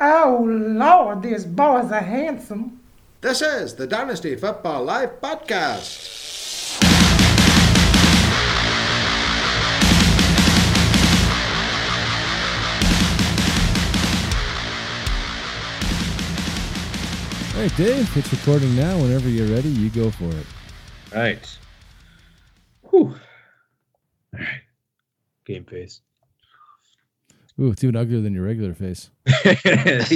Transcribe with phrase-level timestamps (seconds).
[0.00, 2.80] Oh, Lord, these boys are handsome.
[3.20, 6.20] This is the Dynasty Football Life podcast.
[17.54, 18.98] All right, Dave, it's recording now.
[18.98, 20.46] Whenever you're ready, you go for it.
[21.14, 21.58] Right.
[22.90, 23.14] Whew.
[24.32, 24.60] All right.
[25.46, 26.00] Game face.
[27.60, 29.10] Ooh, it's even uglier than your regular face.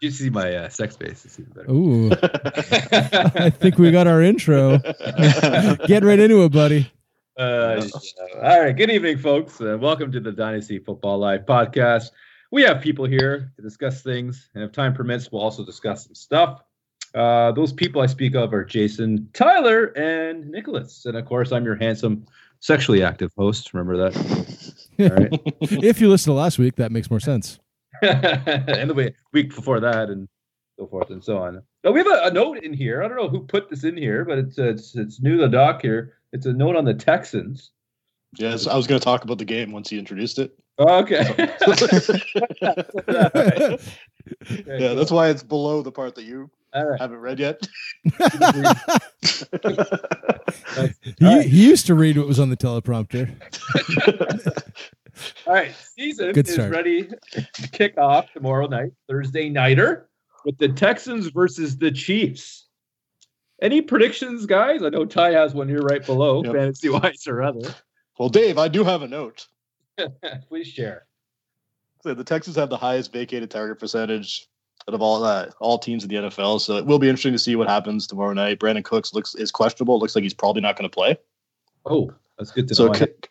[0.00, 1.26] you, see my uh, sex face.
[1.26, 1.70] It's even better.
[1.70, 2.10] Ooh,
[3.42, 4.78] I think we got our intro.
[4.78, 6.90] Get right into it, buddy.
[7.38, 7.86] Uh,
[8.42, 8.74] all right.
[8.74, 9.60] Good evening, folks.
[9.60, 12.12] Uh, welcome to the Dynasty Football Life podcast.
[12.50, 16.14] We have people here to discuss things, and if time permits, we'll also discuss some
[16.14, 16.62] stuff.
[17.14, 21.04] Uh, those people I speak of are Jason, Tyler, and Nicholas.
[21.04, 22.24] And of course, I'm your handsome,
[22.60, 23.74] sexually active host.
[23.74, 24.55] Remember that?
[24.98, 25.40] All right.
[25.60, 27.58] if you listen to last week, that makes more sense.
[28.02, 30.28] and the week, week before that, and
[30.78, 31.62] so forth and so on.
[31.84, 33.02] Now, we have a, a note in here.
[33.02, 35.48] I don't know who put this in here, but it's it's it's new to the
[35.48, 36.14] doc here.
[36.32, 37.70] It's a note on the Texans.
[38.36, 40.56] Yes, I was going to talk about the game once he introduced it.
[40.78, 41.54] Oh, okay.
[44.66, 47.00] Yeah, that's why it's below the part that you All right.
[47.00, 47.64] haven't read yet.
[51.18, 53.30] He, he used to read what was on the teleprompter.
[55.46, 55.74] All right.
[55.74, 56.70] Season Good is start.
[56.72, 60.08] ready to kick off tomorrow night, Thursday nighter,
[60.44, 62.66] with the Texans versus the Chiefs.
[63.62, 64.82] Any predictions, guys?
[64.82, 66.54] I know Ty has one here right below, Yep.
[66.54, 67.74] fantasy wise or other.
[68.18, 69.46] well, Dave, I do have a note.
[70.48, 71.06] Please share.
[72.02, 74.46] So the Texans have the highest vacated target percentage
[74.88, 76.60] out of all uh, all teams in the NFL.
[76.60, 78.58] So it will be interesting to see what happens tomorrow night.
[78.58, 79.96] Brandin Cooks looks is questionable.
[79.96, 81.16] It looks like he's probably not going to play.
[81.84, 82.92] Oh, that's good to So know.
[82.92, 83.28] it could,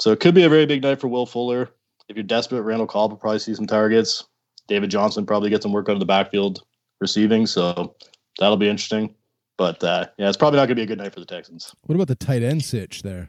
[0.00, 1.70] so it could be a very big night for Will Fuller.
[2.08, 4.24] If you're desperate, Randall Cobb will probably see some targets.
[4.66, 6.62] David Johnson probably get some work out of the backfield
[7.00, 7.46] receiving.
[7.46, 7.94] So
[8.38, 9.14] that'll be interesting.
[9.56, 11.74] But uh, yeah, it's probably not going to be a good night for the Texans.
[11.82, 13.28] What about the tight end sitch there?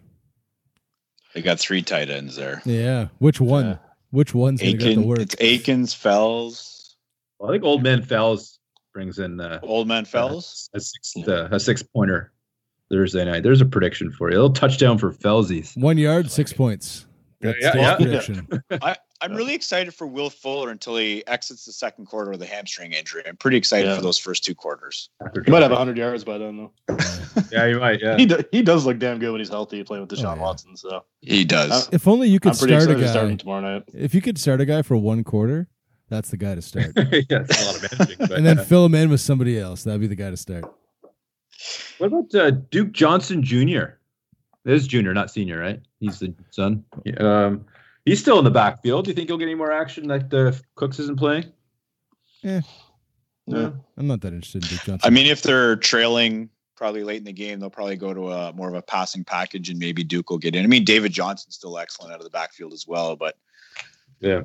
[1.34, 2.62] They got three tight ends there.
[2.66, 3.66] Yeah, which one?
[3.66, 3.78] Yeah.
[4.12, 5.20] Which one's going to get the Aiken, work?
[5.20, 6.79] it's Akins, Fells,
[7.40, 8.60] Well, I think Old Man Fells
[8.94, 10.70] brings in uh, Old Man Fells.
[10.74, 12.32] a six uh, a six pointer
[12.92, 13.44] Thursday night.
[13.44, 14.36] There's a prediction for you.
[14.36, 15.78] A little touchdown for Felsies.
[15.78, 17.06] One yard, six points.
[17.42, 17.96] That's yeah, Dave's yeah.
[17.96, 18.48] prediction.
[18.82, 22.46] I, I'm really excited for Will Fuller until he exits the second quarter with a
[22.46, 23.24] hamstring injury.
[23.26, 23.96] I'm pretty excited Yeah.
[23.96, 25.10] for those first two quarters.
[25.46, 26.58] He might have 100 yards by then,
[26.88, 26.98] though.
[27.52, 28.02] Yeah, you might.
[28.02, 28.18] Yeah.
[28.18, 30.42] He, do, he does look damn good when he's healthy playing with Deshaun yeah.
[30.42, 30.76] Watson.
[30.76, 31.72] So He does.
[31.72, 33.36] Uh, If only you could I'm start a excited to start him guy.
[33.38, 33.84] tomorrow night.
[33.94, 35.68] If you could start a guy for one quarter,
[36.09, 36.92] that's the guy to start.
[36.96, 38.18] yeah, it's a lot of managing.
[38.20, 39.84] But, and then uh, fill him in with somebody else.
[39.84, 40.66] That'd be the guy to start.
[41.97, 43.96] what about uh, Duke Johnson Jr.?
[44.66, 45.80] It is junior, not senior, right?
[46.00, 46.84] He's the son.
[47.06, 47.14] Yeah,
[47.46, 47.66] Um,
[48.06, 49.06] he's still in the backfield.
[49.06, 51.46] Do you think he'll get any more action like the Cooks isn't playing?
[52.44, 52.62] Yeah.
[53.52, 55.08] I'm not that interested in Duke Johnson.
[55.08, 58.53] I mean, if they're trailing probably late in the game, they'll probably go to a
[58.53, 60.64] more of a passing package and maybe Duke will get in.
[60.64, 63.36] I mean, David Johnson's still excellent out of the backfield as well, but
[64.19, 64.42] Yeah.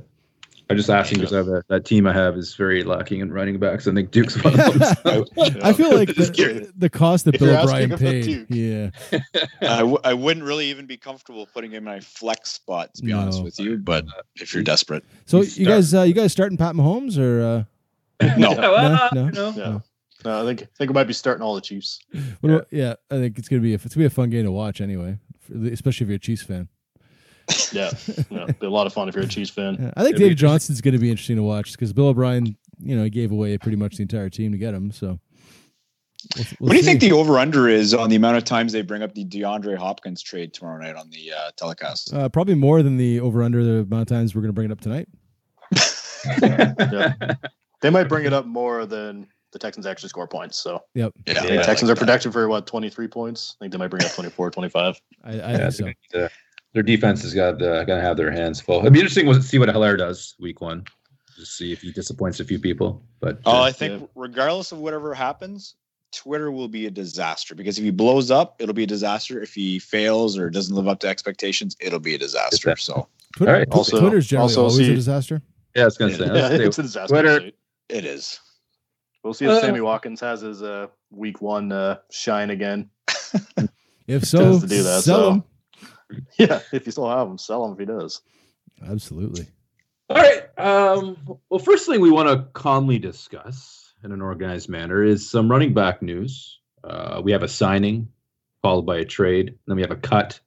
[0.71, 3.87] I'm just asking because I that team I have is very lacking in running backs.
[3.87, 4.95] I think Duke's one of them.
[5.05, 5.27] so-
[5.63, 8.25] I feel like the, the cost that If Bill O'Brien paid.
[8.25, 8.47] Duke.
[8.49, 8.91] Yeah.
[9.61, 13.03] I, w- I wouldn't really even be comfortable putting him in my flex spot, to
[13.03, 13.77] be honest with you.
[13.77, 17.43] But if you're desperate, So He's you guys, uh, you guys starting Pat Mahomes or
[18.23, 18.53] uh, no.
[18.53, 19.27] Yeah, well, No, no.
[19.27, 19.53] you know.
[19.57, 19.79] Yeah.
[20.25, 21.99] No, I think I think we might be starting all the Chiefs.
[22.41, 22.95] what about- yeah.
[23.11, 25.19] I think it's gonna be a, it's gonna be a fun game to watch anyway,
[25.71, 26.69] especially if you're a Chiefs fan.
[27.73, 27.91] Yeah,
[28.31, 29.77] yeah, be a lot of fun if you're a Chiefs fan.
[29.81, 32.57] Yeah, I think It'll be Dave Johnson's gonna be interesting to watch because Bill O'Brien,
[32.81, 34.91] you know, he gave away pretty much the entire team to get him.
[34.93, 35.07] So.
[36.37, 38.73] we'll- we'll what do you think the over under is on the amount of times
[38.73, 42.15] they bring up the DeAndre Hopkins trade tomorrow night on the uh, telecast?
[42.15, 44.71] Uh, probably more than the over under the amount of times we're going to bring
[44.71, 45.09] it up tonight.
[46.41, 46.73] Yeah.
[47.83, 50.57] They might bring it up more than the Texans actually score points.
[50.57, 51.13] So Yep.
[51.27, 51.99] Yeah, the I Texans like are that.
[51.99, 53.57] projected for what 23 points.
[53.61, 55.01] I think they might bring up 24, 25.
[55.23, 56.29] I, I Yeah, think so.
[56.75, 58.81] They need to- their defense has got uh, going to have their hands full.
[58.81, 60.85] It'd be interesting to see what Helaire does week one.
[61.37, 63.03] Just see if he disappoints a few people.
[63.21, 65.75] But Oh, uh, I think regardless of whatever happens,
[66.13, 69.43] Twitter will be a disaster because if he blows up, it'll be a disaster.
[69.43, 72.77] If he fails or doesn't live up to expectations, it'll be a disaster.
[72.77, 73.69] So Twitter, All right.
[73.73, 75.43] Also- Twitter's generally also always a disaster.
[75.75, 76.27] yeah, it's going to say.
[76.27, 77.13] Yeah, let's it's a disaster.
[77.15, 77.55] Twitter- site.
[77.89, 78.39] it is.
[79.25, 82.91] We'll see if Uh, Sammy Watkins has his uh, week one uh, shine again.
[84.07, 85.45] If so, tends to do that, sell so- them.
[86.39, 88.21] Yeah, if you still have them, sell him if he does.
[88.87, 89.47] Absolutely.
[90.11, 90.59] All right.
[90.59, 91.17] Um,
[91.49, 95.73] well, first thing we want to calmly discuss in an organized manner is some running
[95.73, 96.61] back news.
[96.83, 98.09] Uh, we have a signing
[98.65, 99.55] followed by a trade.
[99.67, 100.41] Then we have a cut,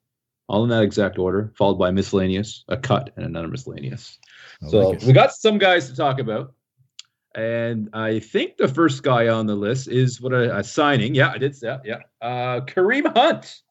[0.47, 4.17] all in that exact order, followed by miscellaneous, a cut, and another miscellaneous.
[4.63, 6.53] I so like we got some guys to talk about.
[7.35, 11.13] And I think the first guy on the list is what a, a signing.
[11.13, 11.81] Yeah, I did say that.
[11.85, 11.99] Yeah.
[12.19, 13.61] Uh, Kareem Hunt.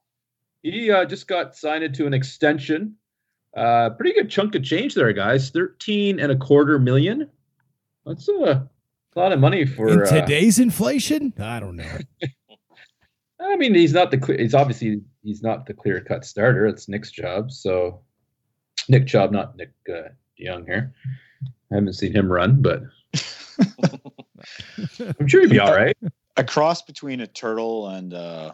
[0.66, 2.96] He uh, just got signed to an extension.
[3.56, 5.50] Uh, pretty good chunk of change there, guys.
[5.50, 7.30] 13 and a quarter million.
[8.04, 8.68] That's a
[9.14, 11.98] lot of money for In uh, today's inflation, I don't know.
[13.40, 14.38] I mean, he's not the clear.
[14.38, 16.66] He's obviously he's not the clear cut starter.
[16.66, 17.52] It's Nick's job.
[17.52, 18.00] So
[18.88, 20.92] Nick Chubb, not Nick uh, Young here.
[21.70, 22.82] I haven't seen him run, but
[25.20, 25.96] I'm sure he'd be all right.
[26.36, 28.52] A cross between a turtle and uh,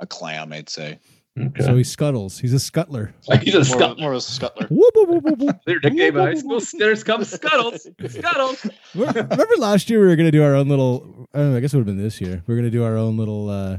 [0.00, 0.98] a clam, I'd say.
[1.38, 1.62] Okay.
[1.64, 2.38] So he scuttles.
[2.38, 3.12] He's a scuttler.
[3.42, 4.00] he's a More, scuttler.
[4.00, 4.68] more of a scuttler.
[4.70, 5.56] Whoop, whoop, whoop, whoop, whoop.
[5.66, 6.60] Their nickname in high school.
[6.78, 7.86] There's comes Scuttles.
[8.08, 8.66] Scuttles.
[8.94, 11.28] Remember last year we were going to do our own little.
[11.34, 11.56] I don't know.
[11.58, 12.42] I guess it would have been this year.
[12.46, 13.50] We are going to do our own little.
[13.50, 13.78] uh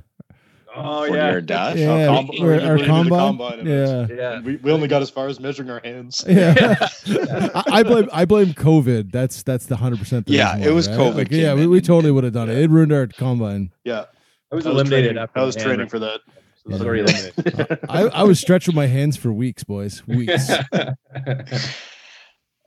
[0.79, 1.31] Oh 40 yeah.
[1.31, 1.75] yard dash.
[1.77, 3.19] Yeah, Our comb- we're- we're our gonna do the combine.
[3.19, 3.65] combine.
[3.65, 4.41] Yeah, Yeah.
[4.41, 6.23] We, we only got as far as measuring our hands.
[6.27, 6.53] yeah.
[7.55, 8.07] I, I blame.
[8.13, 9.11] I blame COVID.
[9.11, 10.29] That's that's the hundred percent.
[10.29, 12.59] Yeah, it was COVID Like, yeah, we, we totally would have done it.
[12.59, 13.71] It ruined our combine.
[13.85, 14.05] Yeah.
[14.51, 15.89] I was I was eliminated training, after I was training hand.
[15.89, 16.19] for that.
[16.67, 17.13] I was already.
[17.89, 20.05] I, I was stretching my hands for weeks, boys.
[20.07, 20.49] Weeks.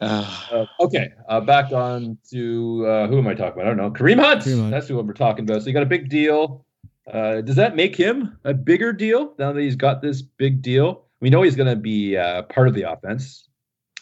[0.01, 3.67] Uh, Uh, okay, uh, back on to uh, who am I talking about?
[3.67, 3.91] I don't know.
[3.91, 4.43] Kareem Hunt.
[4.43, 4.71] Kareem Hunt.
[4.71, 5.61] That's who we're talking about.
[5.61, 6.65] So you got a big deal.
[7.13, 11.05] Uh, does that make him a bigger deal now that he's got this big deal?
[11.21, 13.49] We know he's going to be uh, part of the offense.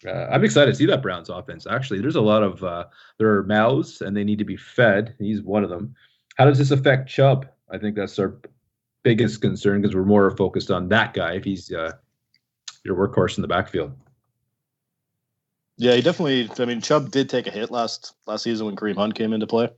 [0.07, 1.67] Uh, I'm excited to see that Browns offense.
[1.69, 2.85] Actually, there's a lot of uh,
[3.17, 5.15] there are mouths and they need to be fed.
[5.19, 5.93] He's one of them.
[6.37, 7.45] How does this affect Chubb?
[7.69, 8.39] I think that's our
[9.03, 11.91] biggest concern because we're more focused on that guy if he's uh,
[12.83, 13.91] your workhorse in the backfield.
[15.77, 16.49] Yeah, he definitely.
[16.59, 19.47] I mean, Chubb did take a hit last last season when Kareem Hunt came into
[19.47, 19.69] play.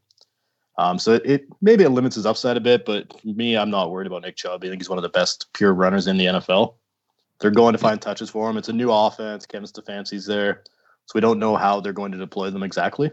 [0.77, 3.69] Um, so it, it maybe it limits his upside a bit, but for me, I'm
[3.69, 4.63] not worried about Nick Chubb.
[4.63, 6.75] I think he's one of the best pure runners in the NFL.
[7.39, 8.57] They're going to find touches for him.
[8.57, 9.45] It's a new offense.
[9.45, 10.63] Kevin Stefanski's there,
[11.05, 13.11] so we don't know how they're going to deploy them exactly.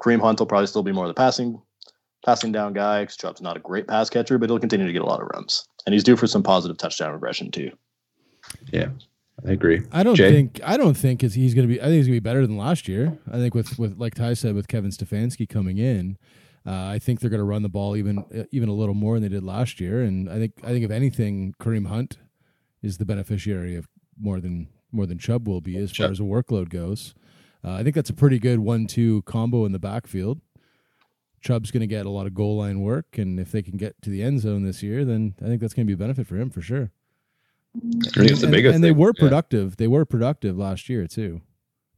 [0.00, 1.60] Kareem Hunt will probably still be more of the passing
[2.24, 3.04] passing down guy.
[3.04, 5.28] 'cause Chubb's not a great pass catcher, but he'll continue to get a lot of
[5.34, 7.70] runs, and he's due for some positive touchdown regression too.
[8.72, 8.88] Yeah,
[9.46, 9.82] I agree.
[9.92, 10.30] I don't Jay?
[10.30, 11.80] think I don't think it's, he's going to be.
[11.80, 13.18] I think he's going to be better than last year.
[13.30, 16.18] I think with with like Ty said, with Kevin Stefanski coming in,
[16.66, 19.22] uh, I think they're going to run the ball even even a little more than
[19.22, 20.02] they did last year.
[20.02, 22.18] And I think I think if anything, Kareem Hunt
[22.82, 23.88] is the beneficiary of
[24.18, 27.14] more than more than Chubb will be as far as a workload goes.
[27.64, 30.40] Uh, I think that's a pretty good one-two combo in the backfield.
[31.44, 34.00] Chubb's going to get a lot of goal line work, and if they can get
[34.02, 36.26] to the end zone this year, then I think that's going to be a benefit
[36.26, 36.90] for him for sure.
[37.76, 38.96] I think it's the and, biggest and they thing.
[38.98, 39.20] were Yeah.
[39.20, 39.76] productive.
[39.76, 41.42] They were productive last year too,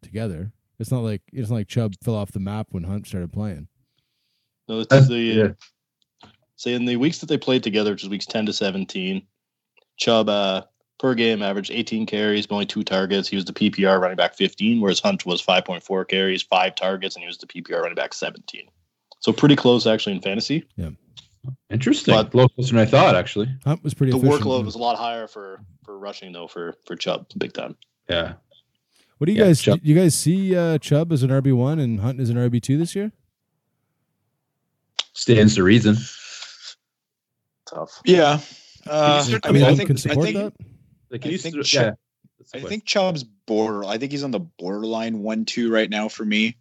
[0.03, 0.53] together.
[0.79, 3.69] It's not like it's not like Chubb fell off the map when Hunt started playing.
[4.69, 5.49] No, it's Uh, the yeah.
[6.57, 9.23] so in the weeks that they played together, which is weeks ten to seventeen,
[9.97, 10.63] Chubb uh,
[10.99, 13.29] per game averaged 18 carries, but only two targets.
[13.29, 17.23] He was the PPR running back 15, whereas Hunt was 5.4 carries, five targets, and
[17.23, 18.67] he was the PPR running back 17.
[19.26, 20.64] So pretty close actually in fantasy.
[20.76, 20.90] Yeah.
[21.69, 22.14] Interesting.
[22.14, 23.49] But- a little closer than I thought, actually.
[23.64, 24.12] That was pretty.
[24.12, 24.40] The efficient.
[24.40, 27.76] workload was a lot higher for for rushing though for for Chubb, big time.
[28.08, 28.34] Yeah.
[29.19, 29.61] What do you Yeah, guys?
[29.61, 29.81] Chubb.
[29.82, 32.78] You guys see uh, Chubb as an RB one and Hunt as an RB two
[32.78, 33.11] this year?
[35.12, 35.96] Stands to reason.
[37.69, 38.00] Tough.
[38.05, 38.38] yeah.
[38.87, 40.52] Uh, I mean, I think, can I think, that.
[41.11, 41.62] Like, can I you think yeah.
[41.64, 41.94] Chubb-
[42.38, 43.84] That's I think Chubb's border.
[43.84, 46.58] I think he's on the borderline one-two right now for me.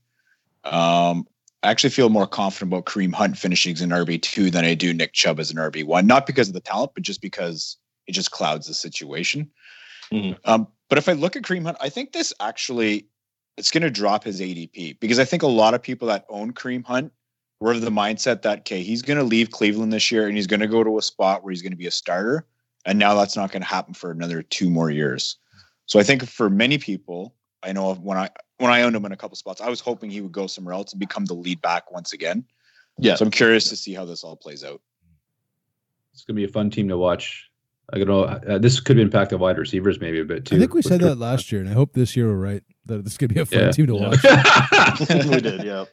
[0.64, 1.28] Um,
[1.66, 4.76] I actually feel more confident about Kareem Hunt finishing as an RB two than I
[4.76, 6.06] do Nick Chubb as an RB one.
[6.06, 9.50] Not because of the talent, but just because it just clouds the situation.
[10.12, 10.38] Mhm.
[10.46, 13.08] Um, but if I look at Kareem Hunt, I think this actually
[13.58, 16.54] it's going to drop his ADP because I think a lot of people that own
[16.54, 17.12] Kareem Hunt
[17.60, 20.48] were of the mindset that okay, he's going to leave Cleveland this year and he's
[20.48, 22.46] going to go to a spot where he's going to be a starter,
[22.86, 25.38] and now that's not going to happen for another two more years.
[25.88, 27.34] So I think for many people,
[27.66, 30.10] I know when I when I owned him in a couple spots, I was hoping
[30.10, 32.46] he would go somewhere else and become the lead back once again.
[32.98, 33.16] Yeah.
[33.16, 34.82] So I'm curious to see how this all plays out.
[36.14, 37.50] It's gonna be a fun team to watch.
[37.92, 38.24] I don't know.
[38.24, 40.56] Uh, this could impact the wide receivers maybe a bit too.
[40.56, 42.64] I think we said that last year, and I hope this year we're right.
[42.86, 43.72] That this could be a fun Yeah.
[43.72, 44.24] team to watch.
[45.30, 45.86] we did, yeah.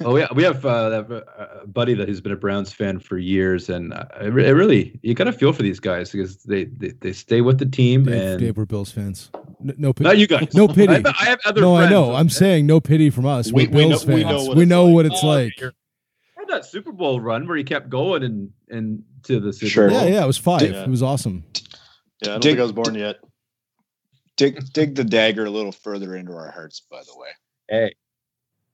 [0.00, 3.18] oh yeah, we have uh, that uh, buddy that has been a Browns fan for
[3.18, 6.64] years, and uh, I re- I really you gotta feel for these guys because they
[6.64, 9.30] they, they stay with the team Dave, and Dave, we're Bills fans.
[9.60, 10.04] No, no pity.
[10.08, 10.54] not you guys.
[10.54, 10.92] No pity.
[10.92, 11.60] I have, I have other.
[11.60, 12.14] no, I friends, know.
[12.14, 12.34] I'm okay?
[12.34, 13.52] saying no pity from us.
[13.52, 14.94] We- We're we know- Bills we know what we it's know like.
[14.94, 15.60] what it's Oh, like.
[15.60, 15.72] you're-
[16.48, 19.90] that Super Bowl run where he kept going and and to the Super Sure.
[19.90, 20.00] Bowl.
[20.00, 20.24] Yeah, yeah.
[20.24, 20.62] It was five.
[20.62, 20.82] Yeah.
[20.84, 21.44] It was awesome.
[22.22, 23.16] Yeah, I don't Dig- think I was born yet.
[24.38, 27.28] Dig dig the dagger a little further into our hearts, by the way.
[27.68, 27.94] Hey,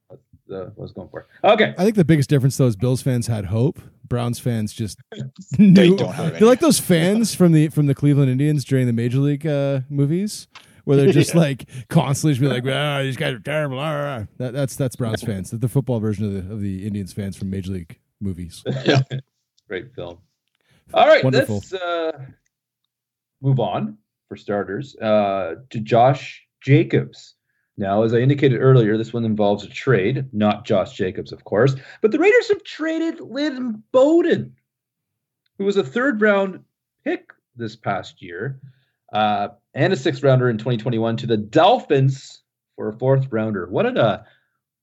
[0.09, 0.23] that's
[0.53, 1.27] uh, what was going for.
[1.43, 1.75] Okay.
[1.77, 3.81] I think the biggest difference though is Bills fans had hope.
[4.07, 4.99] Browns fans just
[5.59, 8.93] They don't have They're like those fans from the from the Cleveland Indians during the
[8.93, 10.47] Major League uh, movies,
[10.85, 11.41] where they're just Yeah.
[11.41, 14.77] like constantly just be like, "Ah, these guys are terrible." ah, ah, ah." That, that's
[14.77, 15.51] that's Browns fans.
[15.51, 18.63] That's the football version of the of the Indians fans from Major League movies.
[19.69, 20.19] Great film.
[20.93, 21.57] All right, Wonderful.
[21.57, 22.13] let's uh,
[23.41, 23.97] move on
[24.29, 27.35] for starters uh, to Josh Jacobs.
[27.77, 31.75] Now, as I indicated earlier, this one involves a trade, not Josh Jacobs, of course,
[32.03, 34.55] but the Raiders have traded Lynn Bowden,
[35.59, 36.61] who was a third round
[37.05, 38.61] pick this past year
[39.15, 42.43] uh, and a sixth rounder in 2021 to the Dolphins
[42.77, 43.67] for a fourth rounder.
[43.69, 44.23] What a uh,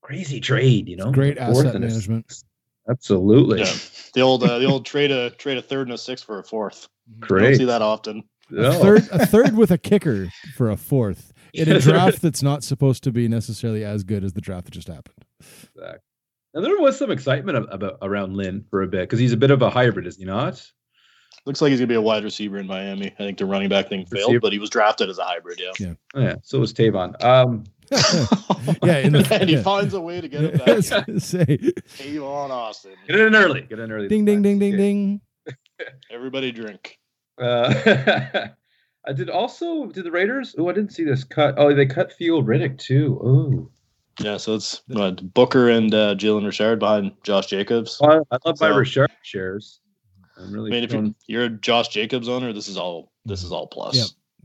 [0.01, 1.11] crazy trade, you know?
[1.11, 2.43] Great fourth asset and a- management.
[2.89, 3.59] Absolutely.
[3.59, 3.73] Yeah.
[4.15, 6.43] The old uh, the old trade a trade a third and a sixth for a
[6.43, 6.87] fourth.
[7.21, 8.23] You don't see that often.
[8.57, 12.63] A third, a third with a kicker for a fourth in a draft that's not
[12.63, 15.23] supposed to be necessarily as good as the draft that just happened.
[15.39, 15.99] Exactly.
[16.53, 19.37] And there was some excitement ab- about around Lynn for a bit because he's a
[19.37, 20.65] bit of a hybrid, is he not?
[21.45, 23.07] Looks like he's gonna be a wide receiver in Miami.
[23.07, 24.39] I think the running back thing failed, Receiver.
[24.41, 25.59] but he was drafted as a hybrid.
[25.79, 26.35] Yeah, Oh, yeah.
[26.43, 27.21] So was Tavon.
[27.23, 27.63] Um,
[28.83, 29.63] Yeah, in the- and he yeah.
[29.63, 31.05] finds a way to get it back.
[31.19, 32.91] say, Avon Austin.
[33.07, 33.61] get in early.
[33.61, 34.07] Get in early.
[34.07, 35.21] ding, this ding, ding, ding, ding.
[36.11, 36.99] Everybody drink.
[37.41, 37.73] Uh,
[39.07, 39.87] I did also.
[39.87, 40.53] Did the Raiders?
[40.57, 41.55] Oh, I didn't see this cut.
[41.57, 43.19] Oh, they cut Theo Riddick too.
[43.23, 43.71] Oh,
[44.23, 47.99] Yeah, so it's what, Booker and uh, Jalen Richard behind Josh Jacobs.
[48.03, 49.79] I, I love my So- Richard shares.
[50.37, 50.71] I'm I really.
[50.71, 50.93] mean, if
[51.27, 53.95] you're, a Josh Jacobs owner, this is all this is all plus.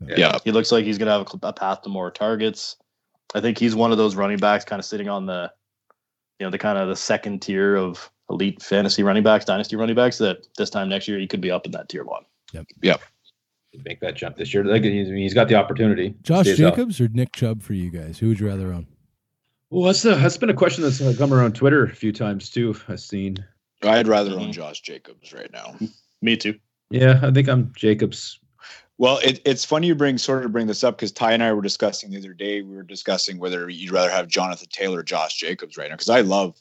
[0.00, 0.18] Yep.
[0.18, 0.38] Yeah.
[0.44, 2.76] He looks like he's going to have a, a path to more targets.
[3.34, 5.50] I think he's one of those running backs kind of sitting on the,
[6.38, 9.96] you know, the kind of the second tier of elite fantasy running backs, dynasty running
[9.96, 10.18] backs.
[10.18, 12.24] That this time next year he could be up in that tier one.
[12.82, 12.96] Yeah.
[13.84, 14.64] Make that jump this year.
[14.64, 16.14] Like, he's, he's got the opportunity.
[16.22, 16.76] Josh Stays out.
[16.76, 18.18] Jacobs or Nick Chubb for you guys?
[18.18, 18.86] Who would you rather own?
[19.68, 22.48] Well, that's a, that's been a question that's uh, come around Twitter a few times
[22.48, 22.74] too.
[22.88, 23.44] I've seen.
[23.86, 24.52] I'd rather own Mhm.
[24.52, 25.76] Josh Jacobs right now.
[26.22, 26.58] Me too.
[26.90, 28.38] Yeah, I think I'm Jacobs.
[28.98, 31.52] Well, it, it's funny you bring sort of bring this up because Ty and I
[31.52, 32.62] were discussing the other day.
[32.62, 36.08] We were discussing whether you'd rather have Jonathan Taylor or Josh Jacobs right now because
[36.08, 36.56] I love.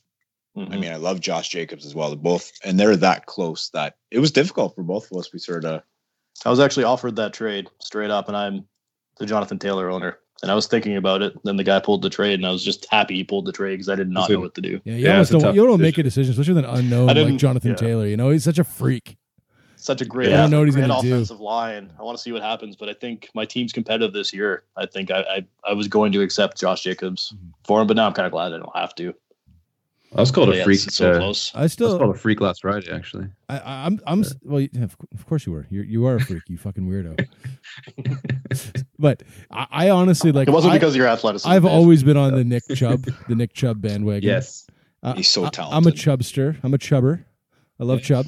[0.57, 0.79] I Mhm.
[0.79, 2.09] mean, I love Josh Jacobs as well.
[2.09, 5.31] They're both, and they're that close that it was difficult for both of us.
[5.33, 5.81] We sort of
[6.45, 8.67] I was actually offered that trade straight up, and I'm
[9.17, 10.19] the Jonathan Taylor owner.
[10.41, 11.33] And I was thinking about it.
[11.43, 13.75] Then the guy pulled the trade, and I was just happy he pulled the trade
[13.75, 14.81] because I did not know what to do.
[14.83, 17.37] Yeah, you Yeah, almost don't, you don't make a decision, especially with an unknown like
[17.37, 17.75] Jonathan yeah.
[17.77, 18.05] Taylor.
[18.05, 19.17] You know, he's such a freak.
[19.77, 21.13] Such a great, I don't know what he's great gonna do.
[21.13, 21.91] offensive line.
[21.99, 24.63] I want to see what happens, but I think my team's competitive this year.
[24.75, 27.51] I think I I, I was going to accept Josh Jacobs Mhm.
[27.65, 29.13] for him, but now I'm kind of glad I don't have to.
[30.15, 30.81] I was called But a yeah, freak.
[30.87, 31.51] it's so uh, close.
[31.53, 33.27] I I was still, called a freak last Friday, actually.
[33.49, 35.67] I, I- I'm, I'm, well, yeah, of of course you were.
[35.69, 37.27] You're, you are a freak, you fucking weirdo.
[39.05, 39.21] but
[39.51, 40.47] I, I honestly like.
[40.47, 41.47] it wasn't I, because of your athleticism.
[41.47, 41.71] I've Dave.
[41.71, 44.27] always been on the Nick Chubb, the Nick Chubb bandwagon.
[44.27, 44.65] Yes.
[45.03, 46.57] Uh, He's so I- I'm a chubster.
[46.63, 47.23] I'm a chubber.
[47.79, 48.25] I love Chubb.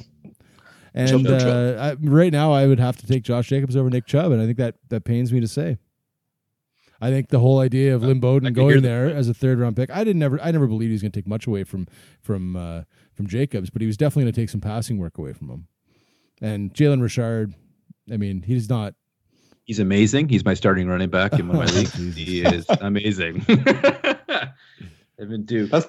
[0.94, 3.90] And Chubb, no uh, I, right now, I would have to take Josh Jacobs over
[3.90, 5.78] Nick Chubb, and I think that that pains me to say.
[7.00, 9.28] I think the whole idea of Lynn Bowden I can hear going the- there as
[9.28, 11.26] a third round pick, I didn't never, I never believed he was going to take
[11.26, 11.88] much away from
[12.22, 12.82] from uh,
[13.14, 15.66] from Jacobs, but he was definitely going to take some passing work away from him.
[16.40, 17.54] And Jalen Richard,
[18.12, 18.94] I mean, he's not.
[19.68, 20.30] He's amazing.
[20.30, 21.88] He's my starting running back in my league.
[22.14, 23.44] He is amazing.
[25.20, 25.70] Evan Duke.
[25.70, 25.86] That's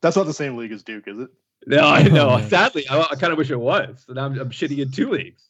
[0.00, 1.28] that's not the same league as Duke, is it?
[1.66, 2.30] No, I know.
[2.30, 2.40] Oh.
[2.48, 4.06] Sadly, I, I kind of wish it was.
[4.08, 5.42] And I'm, I'm shitty in two leagues.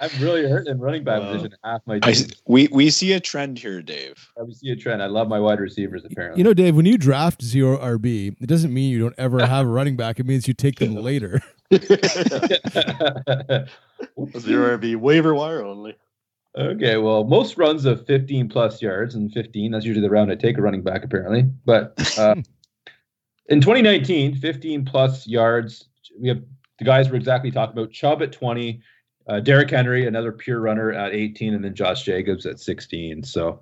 [0.00, 1.32] I'm really hurt in running back Wow.
[1.32, 1.54] position.
[1.62, 2.14] Half my I,
[2.46, 4.16] we we see a trend here, Dave.
[4.38, 5.02] I see a trend.
[5.02, 6.02] I love my wide receivers.
[6.04, 9.44] Apparently, You know, Dave, when you draft zero RB, it doesn't mean you don't ever
[9.44, 10.18] have a running back.
[10.18, 11.42] It means you take them later.
[14.38, 15.96] Zero RB waiver wire only.
[16.56, 20.34] Okay, well, most runs of 15 plus yards and 15, that's usually the round I
[20.34, 21.44] take a running back, apparently.
[21.64, 22.36] But uh,
[23.48, 26.42] in 2019, 15 plus yards, we have
[26.78, 28.80] the guys we're exactly talking about Chubb at 20,
[29.28, 33.22] uh, Derrick Henry, another pure runner at 18, and then Josh Jacobs at 16.
[33.24, 33.60] So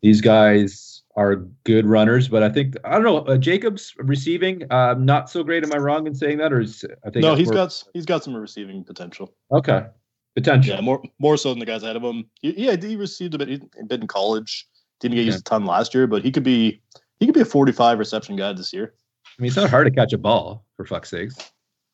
[0.00, 4.94] these guys are good runners, but I think, I don't know, uh, Jacobs receiving, uh,
[4.98, 5.62] not so great.
[5.62, 6.52] Am I wrong in saying that?
[6.52, 9.34] Or is, I think No, that's he's where- got he's got some receiving potential.
[9.52, 9.86] okay.
[10.34, 10.74] Potential.
[10.76, 12.24] Yeah, more more so than the guys ahead of him.
[12.40, 14.66] He, yeah, he received a bit, a bit in college.
[15.00, 16.80] Didn't get used a ton last year, but he could be
[17.20, 18.94] he could be a 45 reception guy this year.
[19.26, 21.36] I mean, it's not hard to catch a ball, for fuck's sakes.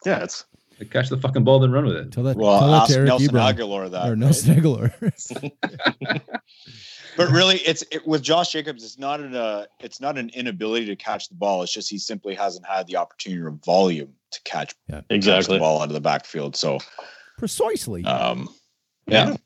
[0.06, 0.44] Yeah, it's
[0.78, 2.12] Like, catch the fucking ball, then run with it.
[2.12, 3.54] Tell that, Well, tell that ask to Eric Nelson Ebron.
[3.56, 4.06] Agholor that.
[4.06, 4.18] or right?
[4.18, 6.22] Nelson Agholor.
[7.18, 8.84] But really, it's it, with Josh Jacobs.
[8.84, 11.64] It's not an uh, it's not an inability to catch the ball.
[11.64, 15.80] It's just he simply hasn't had the opportunity or volume to catch, catch the ball
[15.82, 16.54] out of the backfield.
[16.54, 16.78] So,
[17.36, 18.04] Precisely.
[18.04, 18.48] um,
[19.08, 19.36] yeah,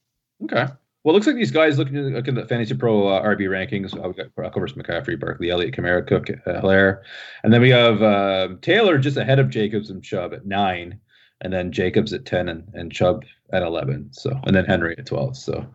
[0.45, 0.67] Okay.
[1.05, 3.49] Well, it looks like these guys looking at, looking at the Fantasy Pro uh, RB
[3.49, 3.97] rankings.
[3.97, 7.01] Uh, we got Brock Overs, McCaffrey, Barkley, Elliott, Kamara, Cook, uh, Helaire.
[7.43, 11.01] And then we have uh, Taylor just ahead of Jacobs and Chubb at nine.
[11.41, 14.13] And then Jacobs at 10 and, and Chubb at 11.
[14.13, 15.37] So, and then Henry at 12.
[15.37, 15.67] So,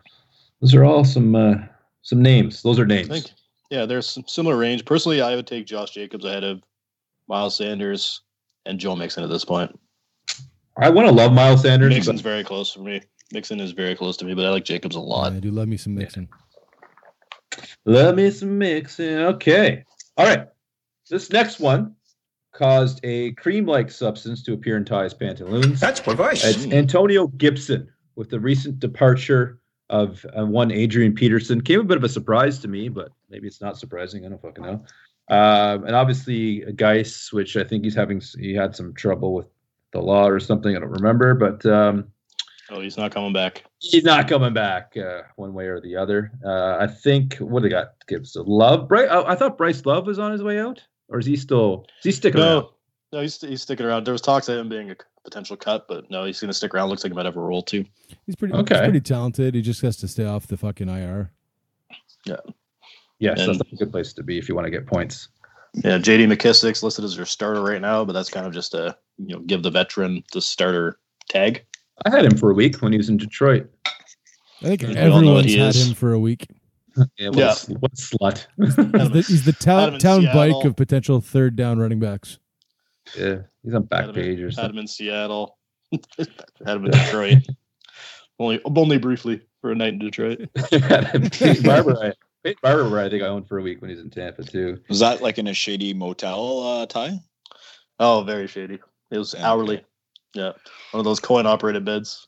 [0.62, 1.56] those are all some uh,
[2.08, 2.62] some names.
[2.62, 3.10] Those are I names.
[3.10, 3.32] think,
[3.70, 4.86] yeah, there's some similar range.
[4.86, 6.64] Personally, I would take Josh Jacobs ahead of
[7.28, 8.22] Miles Sanders
[8.66, 9.78] and Joe Mixon at this point.
[10.78, 11.94] I want to love Miles Sanders.
[11.94, 13.02] Mixon's but very close for me.
[13.34, 15.34] Mixon is very close to me, but I like Jacobs a lot.
[15.34, 16.30] I do love me some Mixon.
[17.84, 19.24] Love me some Mixon.
[19.24, 19.84] Okay.
[20.16, 20.48] All right.
[21.10, 21.94] This next one
[22.54, 25.82] caused a cream-like substance to appear in Ty's pantaloons.
[25.82, 26.46] That's my voice.
[26.46, 29.60] It's Antonio Gibson with the recent departure
[29.90, 31.62] of uh, one Adrian Peterson.
[31.62, 34.26] Came a bit of a surprise to me, but maybe it's not surprising.
[34.26, 34.84] I don't fucking know.
[35.30, 39.48] Um, and obviously Guice, which I think he's having, he had some trouble with
[39.92, 40.76] the law or something.
[40.76, 42.08] I don't remember, but um,
[42.70, 43.64] Oh, he's not coming back.
[43.80, 46.32] he's not coming back uh, one way or the other.
[46.46, 47.94] Uh, I think what do they got?
[48.08, 48.90] Gibson Love.
[48.90, 51.86] Bryce, I, I thought Bryce Love was on his way out, or is he still?
[52.00, 52.66] Is he sticking around?
[53.12, 54.06] No, no, he's he's sticking around.
[54.06, 56.74] There was talks of him being a potential cut, but no, he's going to stick
[56.74, 56.90] around.
[56.90, 57.86] Looks like he might have a role too.
[58.26, 58.76] He's pretty Okay.
[58.76, 59.56] he's pretty talented.
[59.56, 61.32] He just has to stay off the fucking IR.
[62.26, 62.36] Yeah.
[63.20, 65.30] Yes, And- that's a good place to be if you want to get points.
[65.84, 66.26] Yeah, J.D.
[66.26, 69.40] McKissic's listed as your starter right now, but that's kind of just a you know
[69.42, 70.98] give the veteran the starter
[71.30, 71.64] tag.
[72.06, 73.70] I had him for a week when he was in Detroit.
[74.62, 75.88] I think We all know what everyone's had is.
[75.90, 76.48] him for a week.
[77.20, 77.54] Yeah, what, Yeah.
[77.70, 78.48] A, what a slut.
[78.58, 82.40] He's the, he's the town, town bike of potential third down running backs.
[83.16, 85.58] Yeah, he's on Had back him, page or had him in Seattle.
[86.18, 87.38] had him in Detroit.
[88.40, 90.50] only only briefly for a night in Detroit.
[90.72, 94.44] Peyton Barber, I, Barber, I think I owned for a week when he's in Tampa
[94.44, 94.80] too.
[94.90, 97.20] Was that like in a shady motel, uh, Ty?
[98.00, 98.80] Oh, very shady.
[99.12, 99.44] It was Okay.
[99.44, 99.86] hourly.
[100.34, 100.52] Yeah,
[100.92, 102.28] one of those coin operated beds.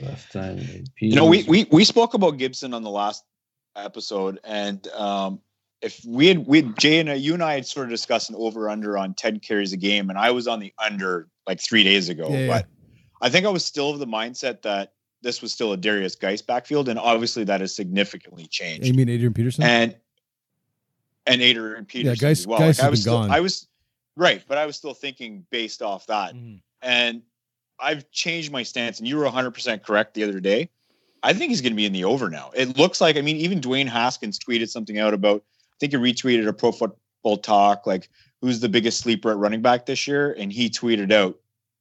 [0.00, 0.60] Last time,
[1.00, 3.24] You know, we, we we spoke about Gibson on the last
[3.74, 5.40] episode, and um,
[5.80, 8.30] if we had we had, Jay and I, you and I had sort of discussed
[8.30, 11.60] an over under on ten carries a game, and I was on the under like
[11.60, 12.28] three days ago.
[12.28, 12.46] Yeah, yeah.
[12.48, 12.66] but
[13.20, 14.92] I think I was still of the mindset that
[15.22, 18.86] this was still a Derrius Guice backfield, and obviously that has significantly changed.
[18.86, 19.64] You mean Adrian Peterson?
[19.64, 19.96] and
[21.26, 22.58] and Adrian Peterson Geist- as well.
[22.58, 23.30] Geist Like, I was been still, gone.
[23.30, 23.68] I was
[24.16, 26.34] right, but I was still thinking based off that.
[26.34, 26.60] Mhm.
[26.82, 27.22] And
[27.78, 30.70] I've changed my stance, and you were 100% correct the other day.
[31.22, 32.50] I think he's going to be in the over now.
[32.54, 35.98] It looks like, I mean, even Dwayne Haskins tweeted something out about, I think he
[35.98, 38.08] retweeted a pro football talk, like,
[38.40, 40.32] who's the biggest sleeper at running back this year?
[40.38, 41.38] And he tweeted out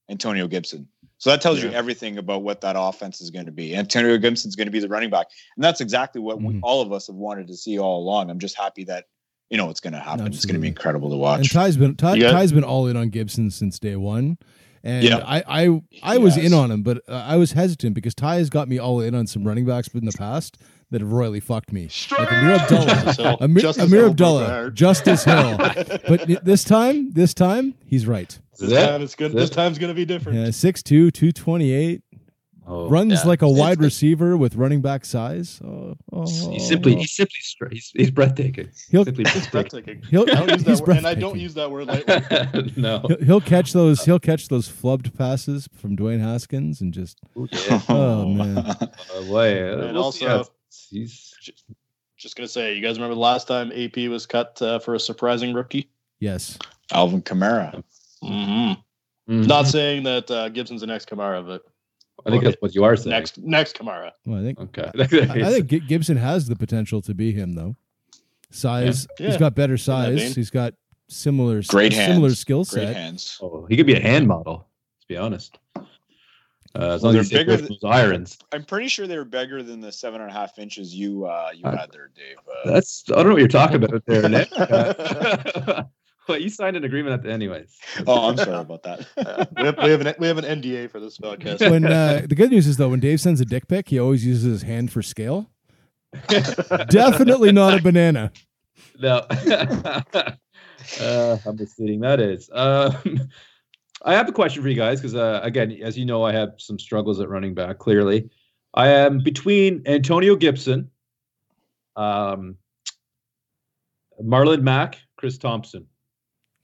[0.10, 0.88] Antonio Gibson.
[1.19, 3.75] So that tells you everything about what that offense is going to be.
[3.75, 5.27] Antonio Gibson's going to be the running back.
[5.55, 6.60] And that's exactly what we, Mhm.
[6.62, 8.29] all of us have wanted to see all along.
[8.29, 9.05] I'm just happy that,
[9.49, 10.27] you know, it's going to happen.
[10.27, 11.39] It's going to be incredible to watch.
[11.39, 11.53] And watch.
[11.53, 14.38] Ty's been Ty, You got- Ty's been all in on Gibson since day one,
[14.83, 15.17] and Yeah.
[15.25, 16.45] I I I was Yes.
[16.45, 19.15] in on him, but uh, I was hesitant because Ty has got me all in
[19.15, 20.57] on some running backs in the past
[20.91, 23.38] that have royally fucked me, like Ameer Abdullah, Justice Hill.
[23.41, 25.58] Ameer, Justice Ameer Hill, Abdullah, Justice Hill.
[26.08, 28.38] But this time, this time he's right.
[28.60, 29.32] This Is time it's good.
[29.32, 30.38] Is This time's gonna be different.
[30.39, 32.02] Yeah, 6'2", 228,
[32.65, 33.21] oh, runs yeah.
[33.28, 35.60] like a It's- wide receiver with running back size.
[35.63, 36.21] Oh, oh,
[36.52, 38.69] he's simply he's simply stra- he's, he's breathtaking.
[38.89, 39.52] He'll- simply breathtaking.
[39.52, 40.04] breathtaking.
[40.10, 42.73] He'll, I don't he's that word, and I don't use that word lightly.
[42.78, 43.02] no.
[43.08, 44.06] He'll, he'll catch those.
[44.06, 47.82] He'll catch those flubbed passes from Dwayne Haskins and just Yeah.
[47.89, 48.58] Oh, man.
[48.58, 48.76] Uh,
[49.28, 50.50] boy, uh, And we'll see also- how-
[50.89, 51.34] he's
[52.17, 55.00] Just gonna say, you guys remember the last time AP was cut uh, for a
[55.00, 55.89] surprising rookie?
[56.19, 56.58] yes.
[56.93, 57.84] Alvin Kamara.
[58.23, 59.41] Mm-hmm.
[59.43, 61.63] Not saying that uh, Gibson's the next Kamara, but
[62.26, 63.10] I think that's what you are saying.
[63.12, 64.12] next next Kamara.
[64.26, 64.89] Well, I think Okay.
[64.95, 65.06] I
[65.62, 67.76] think Gibson has the potential to be him though.
[68.52, 69.08] Size.
[69.19, 69.26] Yeah.
[69.28, 69.39] He's Yeah.
[69.39, 70.34] got better size.
[70.34, 70.73] He's got
[71.10, 72.13] similar Great hands.
[72.13, 72.95] similar skill Great set.
[72.95, 73.38] hands.
[73.41, 74.67] oh, he could be a hand model.
[75.02, 75.58] To be honest.
[76.75, 78.38] Uh, as long They're as he's bigger bigger those irons.
[78.51, 81.49] I'm pretty sure they were bigger than the seven and a half inches you uh,
[81.53, 82.38] you Uh, had there, Dave.
[82.47, 84.49] Uh, That's I don't know what you're talking about there, Nick.
[84.58, 85.84] Uh,
[86.27, 87.77] well, you signed an agreement at the anyways.
[88.06, 89.08] oh, I'm sorry about that.
[89.17, 89.45] Yeah.
[89.58, 91.69] we, have, we have an we have an NDA for this podcast.
[91.69, 94.25] When uh, the good news is though, when Dave sends a dick pic, he always
[94.25, 95.49] uses his hand for scale.
[96.89, 98.32] Definitely not a banana.
[98.99, 99.17] No.
[99.30, 100.01] uh,
[101.38, 102.49] how misleading that is.
[102.51, 103.30] Um,
[104.03, 106.53] I have a question for you guys because, uh, again, as you know, I have
[106.57, 107.79] some struggles at running back.
[107.79, 108.29] Clearly,
[108.73, 110.89] I am between Antonio Gibson,
[111.95, 112.57] um,
[114.23, 115.88] Marlon Mack, Chris Thompson.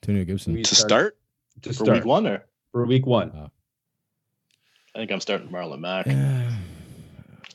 [0.04, 0.54] Antonio Gibson.
[0.54, 1.18] We to start,
[1.64, 3.32] to for start week one, or for week one.
[4.96, 6.08] I think I'm starting Marlon Mack.
[6.08, 6.52] Uh,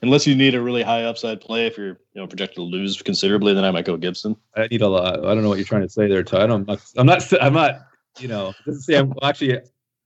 [0.01, 3.03] Unless you need a really high upside play, if you're you know projected to lose
[3.03, 4.37] considerably, then I might go Gibson.
[4.57, 5.25] I need a lot.
[5.25, 6.51] I don't know what you're trying to say there, Todd.
[6.51, 6.81] I'm not.
[6.97, 7.43] I'm not.
[7.43, 7.88] I'm not.
[8.21, 9.59] You know, it doesn't say I'm well, actually.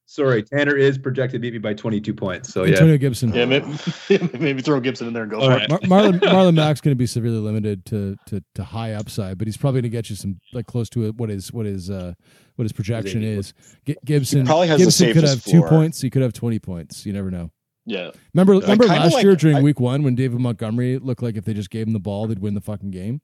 [0.06, 2.52] Sorry, Tanner is projected to beat me by 22 points.
[2.52, 3.32] So yeah, Antonio Gibson.
[3.32, 3.66] Yeah, maybe,
[4.38, 5.70] maybe throw Gibson in there and go All for right.
[5.70, 5.88] it.
[5.88, 9.46] Mar- Marlon Marlon Mack's going to be severely limited to, to to high upside, but
[9.46, 11.88] he's probably going to get you some like close to it, what his what his
[11.88, 12.12] uh,
[12.56, 13.54] what his projection is.
[13.86, 15.68] G- Gibson probably has the Gibson could safest have two floor.
[15.70, 16.02] points.
[16.02, 17.06] He could have twenty points.
[17.06, 17.50] You never know.
[17.86, 21.36] Yeah, Remember remember last like- year during I- week one when David Montgomery looked like
[21.36, 23.22] if they just gave him the ball they'd win the fucking game.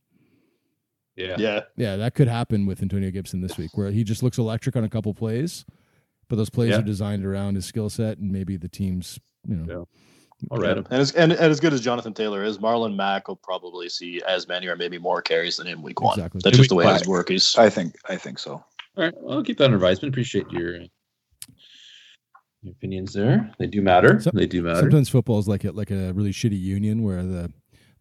[1.19, 1.61] Yeah, yeah.
[1.77, 4.85] Yeah, that could happen with Antonio Gibson this week, where he just looks electric on
[4.85, 5.65] a couple plays,
[6.29, 6.79] but those plays Yeah.
[6.79, 9.89] are designed around his skill set and maybe the team's you know.
[10.53, 10.77] All right.
[10.77, 14.23] And as, and, and as good as Jonathan Taylor is, Marlon Mack will probably see
[14.27, 16.17] as many or maybe more carries than him week one.
[16.17, 16.41] Exactly.
[16.45, 17.57] That's just the way Week his work is.
[17.57, 18.53] I think I think so.
[18.53, 18.65] All
[18.97, 19.13] right.
[19.17, 20.15] Well, I'll keep that in advisement.
[20.15, 20.83] Appreciate your,
[22.63, 23.51] your opinions there.
[23.59, 24.21] They do matter.
[24.21, 24.81] So- they do matter.
[24.81, 27.53] Sometimes football is like a, like a really shitty union where the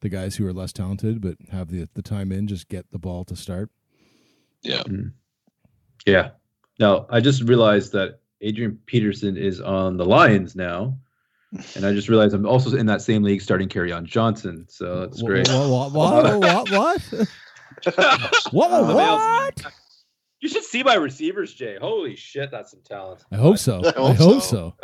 [0.02, 3.00] the guys who are less talented but have the the time in just get the
[3.00, 3.70] ball to start.
[4.64, 4.84] Yeah.
[4.84, 5.08] Hmm.
[6.06, 6.30] Yeah.
[6.80, 10.98] Now, I just realized that Adrian Peterson is on the Lions now.
[11.76, 14.66] And I just realized I'm also in that same league starting Kerryon Johnson.
[14.70, 15.48] So that's Wha- great.
[15.48, 15.92] What?
[15.92, 16.40] What?
[16.40, 16.72] What?
[16.72, 17.02] What?
[18.52, 18.72] What?
[18.72, 19.66] Oh, What?
[20.40, 21.78] You should see my receivers, Jay.
[21.82, 23.24] Holy shit, that's some talent.
[23.32, 23.82] I hope so.
[23.86, 24.76] I I hope hope so.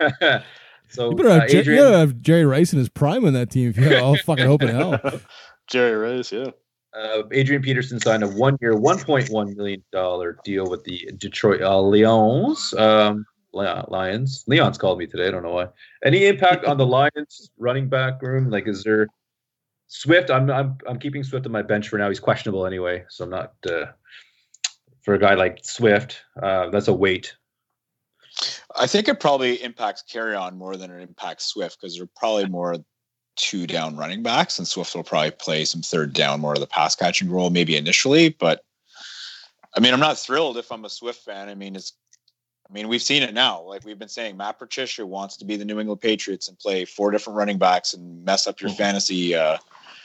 [0.00, 0.40] so.
[0.88, 3.32] so You better uh, have, Jer- you better have Jerry Rice in his prime on
[3.34, 5.00] that team if you have all fucking hoping in hell.
[5.68, 6.50] Jerry Rice, yeah.
[6.94, 9.82] uh, Adrian Peterson signed a one-year, $1.1 million
[10.44, 12.72] deal with the Detroit uh, Lions.
[12.74, 14.44] Um, Lions.
[14.46, 15.28] Leon's called me today.
[15.28, 15.68] I don't know why.
[16.04, 18.50] Any impact on the Lions running back room?
[18.50, 19.08] Like, is there
[19.88, 20.30] Swift?
[20.30, 22.08] I'm I'm I'm keeping Swift on my bench for now.
[22.08, 23.86] He's questionable anyway, so I'm not uh,
[25.02, 26.22] for a guy like Swift.
[26.40, 27.36] Uh, that's a wait.
[28.76, 32.76] I think it probably impacts Kerryon more than it impacts Swift because they're probably more
[33.36, 36.66] two down running backs, and Swift will probably play some third down more of the
[36.66, 38.30] pass catching role maybe initially.
[38.30, 38.64] But
[39.76, 41.48] I mean, I'm not thrilled if I'm a Swift fan.
[41.48, 41.94] I mean, it's
[42.68, 43.62] I mean, we've seen it now.
[43.62, 46.84] Like we've been saying, Matt Patricia wants to be the New England Patriots and play
[46.84, 49.56] four different running backs and mess up your fantasy uh,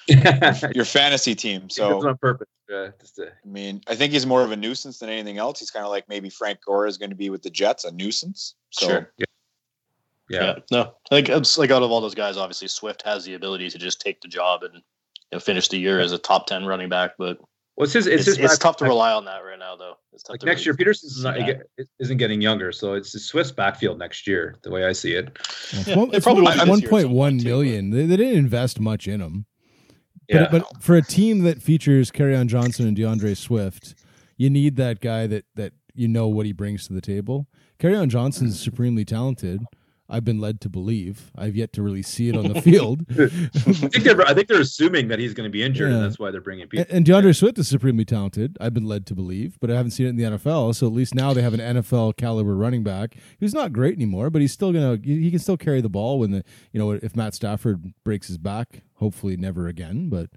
[0.75, 1.69] your fantasy team.
[1.69, 2.47] So So on purpose.
[2.73, 5.59] Uh, just to, I mean, I think he's more of a nuisance than anything else.
[5.59, 7.91] He's kind of like maybe Frank Gore is going to be with the Jets, a
[7.91, 8.55] nuisance.
[8.71, 9.11] So Sure.
[9.17, 9.25] yeah.
[10.29, 10.55] Yeah.
[10.71, 13.69] No, I think it's like out of all those guys, obviously Swift has the ability
[13.69, 14.81] to just take the job and you
[15.33, 17.37] know, finish the year as a top 10 running back, but
[17.75, 18.07] Well, it's his.
[18.07, 19.97] It's, it's, his it's, tough to rely on that right now, though.
[20.13, 21.87] It's tough Like to next really year, Peterson's see not that.
[21.99, 24.55] isn't getting younger, so it's the Swift's backfield next year.
[24.63, 25.37] The way I see it.
[25.39, 27.41] It's, Yeah, one, it it's probably one- will be this year at some 1.1 point,
[27.41, 27.91] too.
[27.91, 29.45] They, they didn't invest much in him.
[30.29, 30.47] Yeah.
[30.49, 33.95] But, but for a team that features on Johnson and DeAndre Swift,
[34.37, 37.47] you need that guy that that you know what he brings to the table.
[37.95, 38.09] on
[38.47, 39.61] is supremely talented.
[40.09, 41.31] I've been led to believe.
[41.35, 43.05] I've yet to really see it on the field.
[43.11, 44.21] I think they're.
[44.21, 46.63] I think they're assuming that he's going to be injured, and that's why they're bringing
[46.63, 46.85] And, people.
[46.95, 48.57] and DeAndre Swift is supremely talented.
[48.59, 50.75] I've been led to believe, but I haven't seen it in the NFL.
[50.75, 54.29] So at least now they have an NFL caliber running back who's not great anymore,
[54.29, 56.91] but he's still gonna he he can still carry the ball when the you know
[56.91, 58.83] if Matt Stafford breaks his back.
[58.95, 60.29] Hopefully never again, but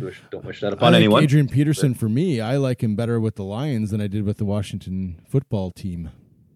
[0.00, 1.22] wish- don't wish that upon like anyone.
[1.22, 4.38] Adrian Peterson for me, I like him better with the Lions than I did with
[4.38, 6.10] the Washington football team.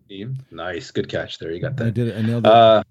[0.09, 0.37] Team.
[0.51, 1.53] Nice, good catch there.
[1.53, 1.87] You got that.
[1.87, 2.17] I did it.
[2.17, 2.53] I nailed it.
[2.53, 2.83] Uh,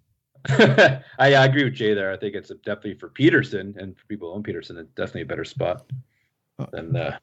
[1.19, 2.12] I, I agree with Jay there.
[2.12, 5.26] I think it's definitely for Peterson and for people who own Peterson, it's definitely a
[5.26, 5.86] better spot
[6.71, 7.17] than uh,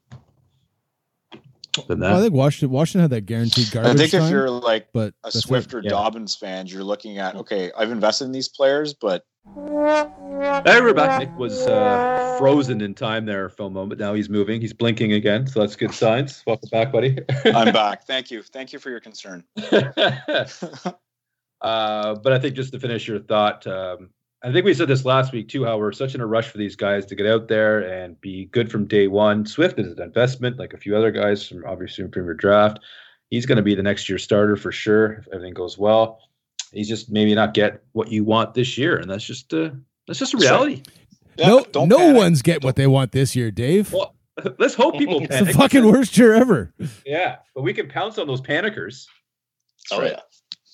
[1.87, 4.89] than Well, I think Washington Washington had that guaranteed garbage I think if you're like
[4.93, 5.77] but a Swift it.
[5.77, 5.91] or Yeah.
[5.91, 11.19] Dobbins fan, you're looking at okay, I've invested in these players, but Hey, we're back.
[11.19, 13.99] Nick was uh, frozen in time there for a moment.
[13.99, 14.61] Now he's moving.
[14.61, 16.43] He's blinking again, so that's good signs.
[16.47, 17.19] Welcome back, buddy.
[17.47, 18.05] I'm back.
[18.07, 18.43] Thank you.
[18.43, 19.43] Thank you for your concern.
[19.57, 20.05] uh,
[21.61, 24.11] but I think just to finish your thought, um,
[24.43, 26.59] I think we said this last week too, how we're such in a rush for
[26.59, 29.45] these guys to get out there and be good from day one.
[29.45, 32.79] Swift is an investment, like a few other guys from obviously from Premier Draft.
[33.29, 36.21] He's going to be the next year starter for sure if everything goes well.
[36.73, 39.71] He's just maybe not get what you want this year, and that's just uh,
[40.07, 40.83] that's just a reality.
[41.37, 42.17] Yeah, no, don't no panic.
[42.17, 43.93] one's getting what they want this year, Dave.
[43.93, 44.15] Well,
[44.59, 46.73] let's hope people it's the fucking worst year ever.
[47.05, 49.07] Yeah, but we can pounce on those panickers.
[49.91, 50.21] Oh, yeah.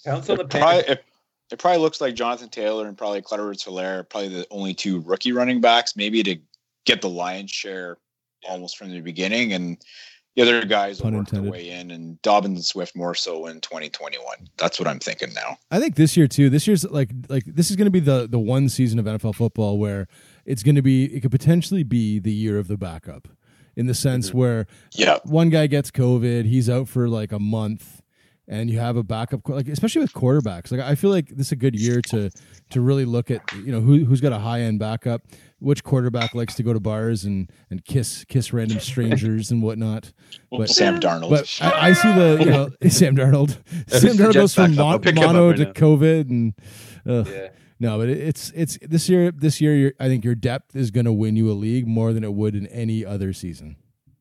[0.05, 1.05] Pounce on the It probably, panic.
[1.51, 5.01] It, it probably looks like Jonathan Taylor and probably Clever Helaire, probably the only two
[5.01, 6.37] rookie running backs, maybe to
[6.85, 7.99] get the lion's share
[8.49, 9.53] almost from the beginning.
[9.53, 9.79] And
[10.37, 13.47] the other guys will Pun work their way in, and Dobbins and Swift more so
[13.47, 14.37] in 2021.
[14.59, 15.57] That's what I'm thinking now.
[15.71, 16.51] I think this year too.
[16.51, 19.35] This year's like like this is going to be the the one season of NFL
[19.35, 20.09] football where
[20.45, 23.29] it's going to be it could potentially be the year of the backup,
[23.77, 24.39] in the sense mm-hmm.
[24.39, 25.19] where Yeah.
[25.25, 27.96] one guy gets COVID, he's out for like a month.
[28.49, 30.71] And you have a backup, like especially with quarterbacks.
[30.71, 32.31] Like I feel like this is a good year to
[32.71, 35.23] to really look at you know who who's got a high end backup,
[35.59, 40.13] which quarterback likes to go to bars and and kiss kiss random strangers and whatnot.
[40.51, 41.31] But Sam Darnold.
[41.31, 43.59] but I, I see the you know Sam Darnold.
[43.89, 45.73] Sam Darnold goes from mon- pick him up mono right to now.
[45.73, 46.55] COVID and.
[47.09, 47.29] ugh.
[47.31, 47.49] Yeah.
[47.79, 49.31] No, but it's it's this year.
[49.31, 52.15] This year, you're, I think your depth is going to win you a league more
[52.15, 53.77] than it would in any other season.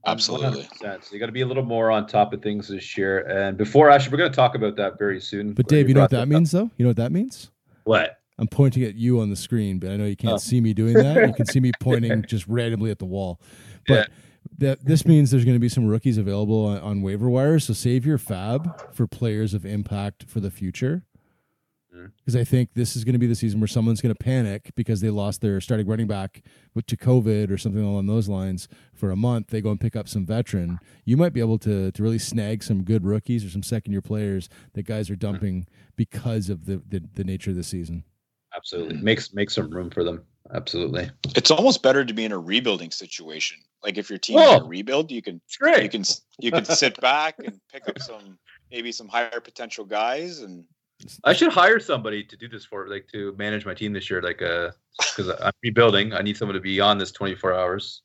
[0.06, 0.64] Um, Absolutely.
[0.64, 1.04] 100%.
[1.04, 3.20] So you got to be a little more on top of things this year.
[3.28, 5.54] And before, actually, we're going to talk about that very soon.
[5.54, 6.28] But Dave, you know what that up.
[6.28, 6.70] means, though.
[6.78, 7.50] You know what that means.
[7.86, 8.20] What?
[8.38, 10.38] I'm pointing at you on the screen, but I know you can't Oh.
[10.38, 11.28] see me doing that.
[11.28, 13.40] You can see me pointing just randomly at the wall.
[13.88, 14.10] But
[14.58, 17.64] that this means there's going to be some rookies available on, on waiver wires.
[17.66, 21.04] So save your fab for players of impact for the future.
[21.96, 22.12] Mhm.
[22.18, 24.72] Because I think this is going to be the season where someone's going to panic
[24.76, 26.44] because they lost their starting running back
[26.88, 29.48] to COVID or something along those lines for a month.
[29.48, 30.80] They go and pick up some veteran.
[31.06, 34.02] You might be able to to really snag some good rookies or some second year
[34.02, 38.04] players that guys are dumping because of the, the the nature of the season.
[38.56, 38.98] Absolutely.
[38.98, 40.24] Makes make some room for them.
[40.54, 41.10] Absolutely.
[41.36, 43.58] It's almost better to be in a rebuilding situation.
[43.84, 44.58] Like if your team Whoa.
[44.58, 46.04] in rebuild, you can you can
[46.40, 48.38] you can sit back and pick up some
[48.72, 50.66] maybe some higher potential guys and
[51.24, 54.22] I should hire somebody to do this for, like, to manage my team this year.
[54.22, 56.14] Like, uh, because I'm rebuilding.
[56.14, 58.02] I need someone to be on this 24 hours.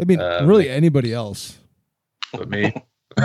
[0.00, 1.58] I mean, Um, really anybody else.
[2.32, 2.72] But me.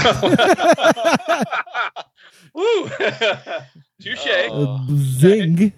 [2.53, 2.89] Woo!
[4.01, 4.27] Touche.
[4.51, 5.73] Uh, zing.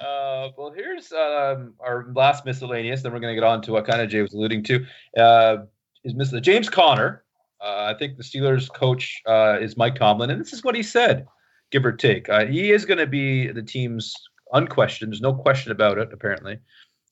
[0.00, 3.02] Uh, well, here's um, our last miscellaneous.
[3.02, 4.84] Then we're going to get on to what kind of Jay was alluding to.
[5.16, 5.56] Uh,
[6.04, 6.40] is Mr.
[6.40, 7.24] James Conner.
[7.60, 10.82] Uh, I think the Steelers coach uh, is Mike Tomlin, and this is what he
[10.82, 11.26] said,
[11.70, 12.28] give or take.
[12.28, 14.14] Uh, he is going to be the team's
[14.52, 15.12] unquestioned.
[15.12, 16.12] There's no question about it.
[16.12, 16.58] Apparently,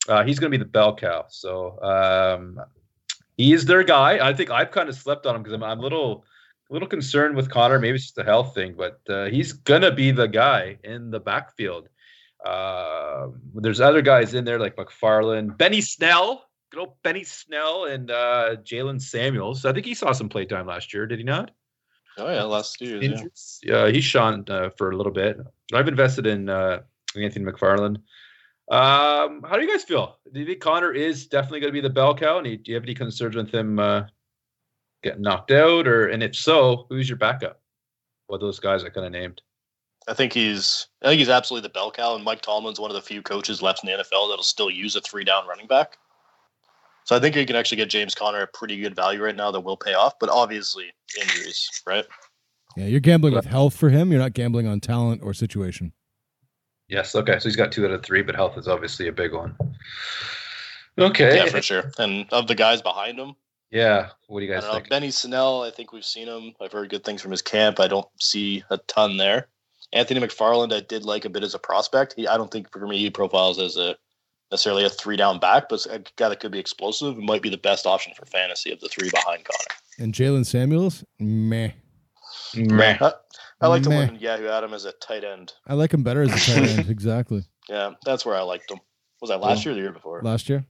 [0.08, 1.26] uh, he's going to be the bell cow.
[1.28, 2.60] So um,
[3.36, 4.26] he is their guy.
[4.26, 6.24] I think I've kind of slept on him because I'm, I'm a little,
[6.70, 7.78] a little concerned with Conner.
[7.78, 11.20] Maybe it's just a health thing, but uh, he's gonna be the guy in the
[11.20, 11.88] backfield.
[12.44, 18.10] Uh, there's other guys in there like McFarland, Benny Snell, good old Benny Snell, and
[18.10, 19.64] uh, Jaylen Samuels.
[19.64, 21.52] I think he saw some playtime last year, did he not?
[22.18, 23.02] Oh yeah, last two years.
[23.02, 23.10] Yeah.
[23.10, 23.60] Injuries?
[23.62, 25.38] Yeah, he shone uh, for a little bit.
[25.72, 26.82] I've invested in uh,
[27.16, 27.96] Anthony McFarland.
[28.70, 30.18] Um, how do you guys feel?
[30.32, 32.38] Do you think Conner is definitely going to be the bell cow?
[32.38, 34.04] And do you have any concerns with him uh,
[35.02, 35.86] getting knocked out?
[35.86, 37.60] Or and if so, who's your backup?
[38.26, 39.42] What those guys I kind of named.
[40.06, 42.94] I think he's I think he's absolutely the bell cow, and Mike Tomlin's one of
[42.94, 45.98] the few coaches left in the NFL that'll still use a three down running back.
[47.04, 49.50] So I think you can actually get James Conner a pretty good value right now
[49.50, 50.86] that will pay off, but obviously
[51.20, 52.04] injuries, right?
[52.76, 54.10] Yeah, you're gambling with health for him.
[54.10, 55.92] You're not gambling on talent or situation.
[56.88, 57.14] Yes.
[57.14, 57.38] Okay.
[57.38, 59.54] So he's got two out of three, but health is obviously a big one.
[60.98, 61.36] Okay.
[61.36, 61.90] Yeah, for sure.
[61.98, 63.34] And of the guys behind him,
[63.70, 64.10] Yeah.
[64.28, 64.78] What do you I guys don't know.
[64.78, 64.90] think?
[64.90, 66.54] Benny Snell, I think we've seen him.
[66.60, 67.80] I've heard good things from his camp.
[67.80, 69.48] I don't see a ton there.
[69.92, 72.14] Anthony McFarland, I did like a bit as a prospect.
[72.16, 73.96] He, I don't think for me he profiles as a
[74.50, 77.48] necessarily a three down back, but a guy that could be explosive and might be
[77.50, 79.78] the best option for fantasy of the three behind Conner.
[79.98, 81.70] And Jaylen Samuels, meh.
[82.56, 82.98] Meh.
[83.00, 83.12] I,
[83.60, 84.06] I like to Meh.
[84.06, 85.52] when Yahoo had him as a tight end.
[85.66, 86.88] I like him better as a tight end.
[86.90, 87.44] exactly.
[87.68, 88.78] Yeah, that's where I liked him.
[89.20, 90.20] Was that last year or the year before?
[90.22, 90.64] Last year,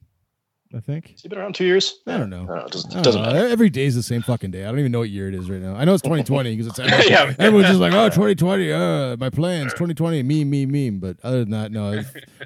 [0.75, 1.11] I think.
[1.11, 2.01] Has he been around two years?
[2.07, 2.45] I don't know.
[2.45, 2.65] I don't know.
[2.67, 3.33] It doesn't, I don't doesn't know.
[3.33, 3.49] matter.
[3.49, 4.65] Every day is the same fucking day.
[4.65, 5.75] I don't even know what year it is right now.
[5.75, 6.79] I know it's 2020 because it's
[7.11, 7.35] Yeah.
[7.39, 8.73] everyone's just like, oh, 2020.
[8.73, 10.23] Uh, my plans 2020.
[10.23, 11.01] Meme, meme, meme.
[11.01, 12.01] But other than that, no,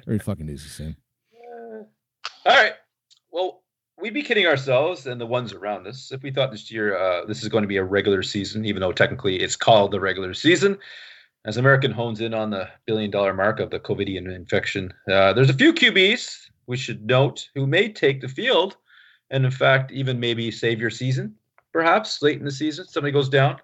[0.07, 0.95] every fucking day is the same.
[2.49, 2.73] All right.
[3.31, 3.61] Well,
[4.01, 7.25] we'd be kidding ourselves and the ones around us if we thought this year uh,
[7.25, 10.33] this is going to be a regular season, even though technically it's called the regular
[10.33, 10.77] season.
[11.45, 15.51] As American hones in on the billion dollar mark of the COVIDian infection, uh, there's
[15.51, 18.77] a few QBs we should note who may take the field
[19.29, 21.35] and, in fact, even maybe save your season,
[21.71, 22.85] perhaps late in the season.
[22.87, 23.57] Somebody goes down.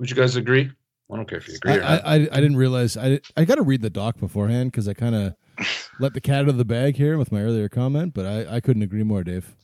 [0.00, 0.68] Would you guys agree?
[1.12, 1.96] I don't care if you agree I.
[1.96, 2.96] I, I didn't realize.
[2.96, 5.34] I, I got to read the doc beforehand because I kind of
[6.00, 8.60] let the cat out of the bag here with my earlier comment, but I, I
[8.60, 9.54] couldn't agree more, Dave.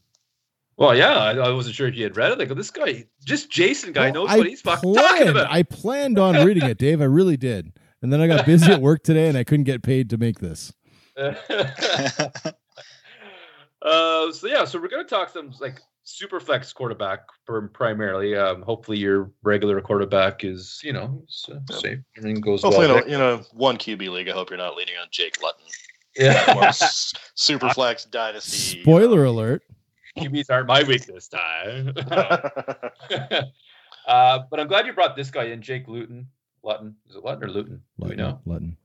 [0.77, 2.39] Well, yeah, I, I wasn't sure if you had read it.
[2.39, 5.51] Like, this guy, just Jason guy, Well, knows I what he's fucking planned, talking about.
[5.51, 7.01] I planned on reading it, Dave.
[7.01, 7.73] I really did.
[8.01, 10.39] And then I got busy at work today and I couldn't get paid to make
[10.39, 10.73] this.
[11.19, 11.35] uh,
[13.83, 18.37] so yeah, so we're gonna talk some like super flex quarterback prim- primarily.
[18.37, 21.99] Um, hopefully your regular quarterback is you know is, uh, safe.
[22.17, 22.99] Everything goes Hopefully, well.
[22.99, 25.65] in a, in a one QB league, I hope you're not leaning on Jake Lutton.
[26.19, 28.83] Or Yeah, s- Superflex Dynasty.
[28.83, 29.63] Spoiler alert.
[30.19, 31.93] QBs aren't my weakness, Ty.
[34.07, 36.27] uh, but I'm glad you brought this guy in, Jake Luton.
[36.65, 37.83] Lutton is it Lutton or Luton?
[38.01, 38.77] Do we know Lutton.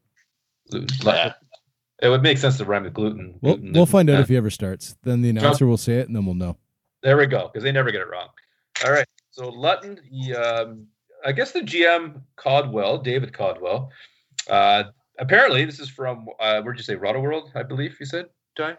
[0.71, 0.87] Luton.
[1.03, 1.33] Yeah.
[2.01, 3.39] It would make sense to rhyme with gluten.
[3.41, 4.95] We'll, Gluten, we'll find out if he ever starts.
[5.03, 6.57] Then the announcer will say it and then we'll know.
[7.01, 8.27] There we go, because they never get it wrong.
[8.85, 9.05] All right.
[9.31, 10.87] So Lutton, he um,
[11.25, 13.89] I guess the GM Caldwell, David Caldwell.
[14.49, 14.83] Uh,
[15.19, 17.51] apparently, this is from uh, where'd you say Roto World?
[17.55, 18.77] I believe you said, Ty.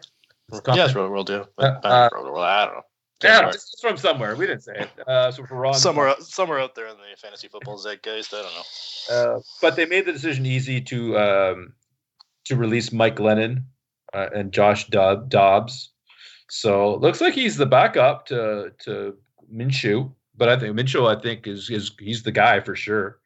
[0.77, 1.43] Yeah, Roto World, yeah.
[1.57, 2.81] Uh, uh, Roto World, I don't know.
[3.23, 4.35] Yeah, it's from somewhere.
[4.35, 4.89] We didn't say it.
[5.07, 8.41] Uh, so for Ron, somewhere, out- somewhere out there in the fantasy football zeitgeist, I
[8.41, 9.35] don't know.
[9.37, 11.73] Uh, but they made the decision easy to um,
[12.45, 13.63] to release Mike Glennon
[14.13, 15.91] uh, and Josh Dob- Dobbs.
[16.49, 19.15] So looks like he's the backup to to
[19.51, 20.11] Minshew.
[20.37, 23.19] But I think Minshew, I think, is is he's the guy for sure.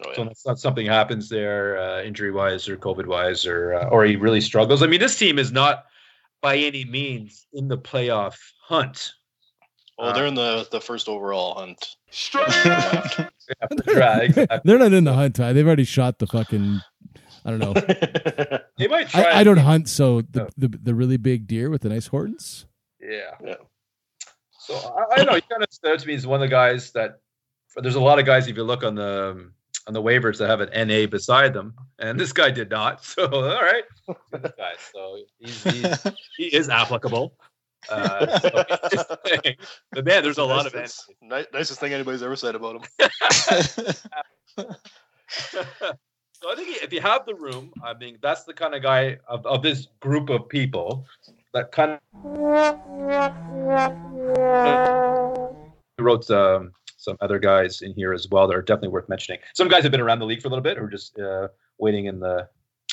[0.00, 0.20] Oh, So yeah.
[0.22, 4.16] unless not something happens there, uh, injury wise or COVID wise, or uh, or he
[4.16, 4.82] really struggles.
[4.82, 5.84] I mean, this team is not
[6.40, 9.12] by any means in the playoff hunt.
[9.98, 11.96] Well, they're in the, the first overall hunt.
[12.64, 14.58] Yeah, right, exactly.
[14.64, 15.36] They're not in the hunt.
[15.36, 15.54] Ty.
[15.54, 16.80] They've already shot the fucking.
[17.46, 17.72] I don't know.
[18.78, 19.22] They might try.
[19.22, 20.48] I, I don't hunt, so the, No.
[20.58, 22.66] the the really big deer with the nice horns.
[23.00, 23.30] Yeah.
[23.44, 23.54] Yeah.
[24.60, 25.34] So I, I don't know.
[25.34, 27.20] He kind of stood out to me as one of the guys that.
[27.76, 29.52] There's a lot of guys if you look on the um,
[29.88, 33.04] on the waivers that have an NA beside them, and this guy did not.
[33.08, 33.84] So all right,
[34.30, 34.74] this guy.
[34.92, 37.34] So he's, he's he is applicable.
[37.90, 39.56] Uh, so he's just saying.
[39.92, 41.06] but man, there's a lot of NAs.
[41.22, 42.82] Nicest- nicest thing anybody's ever said about him.
[44.58, 49.16] so I think if you have the room, I mean, that's the kind of guy
[49.26, 51.06] of, of this group of people
[51.54, 52.00] that kind of
[55.98, 59.40] wrote um, some other guys in here as well that are definitely worth mentioning.
[59.54, 61.48] Some guys have been around the league for a little bit, who are just uh,
[61.78, 62.46] waiting in the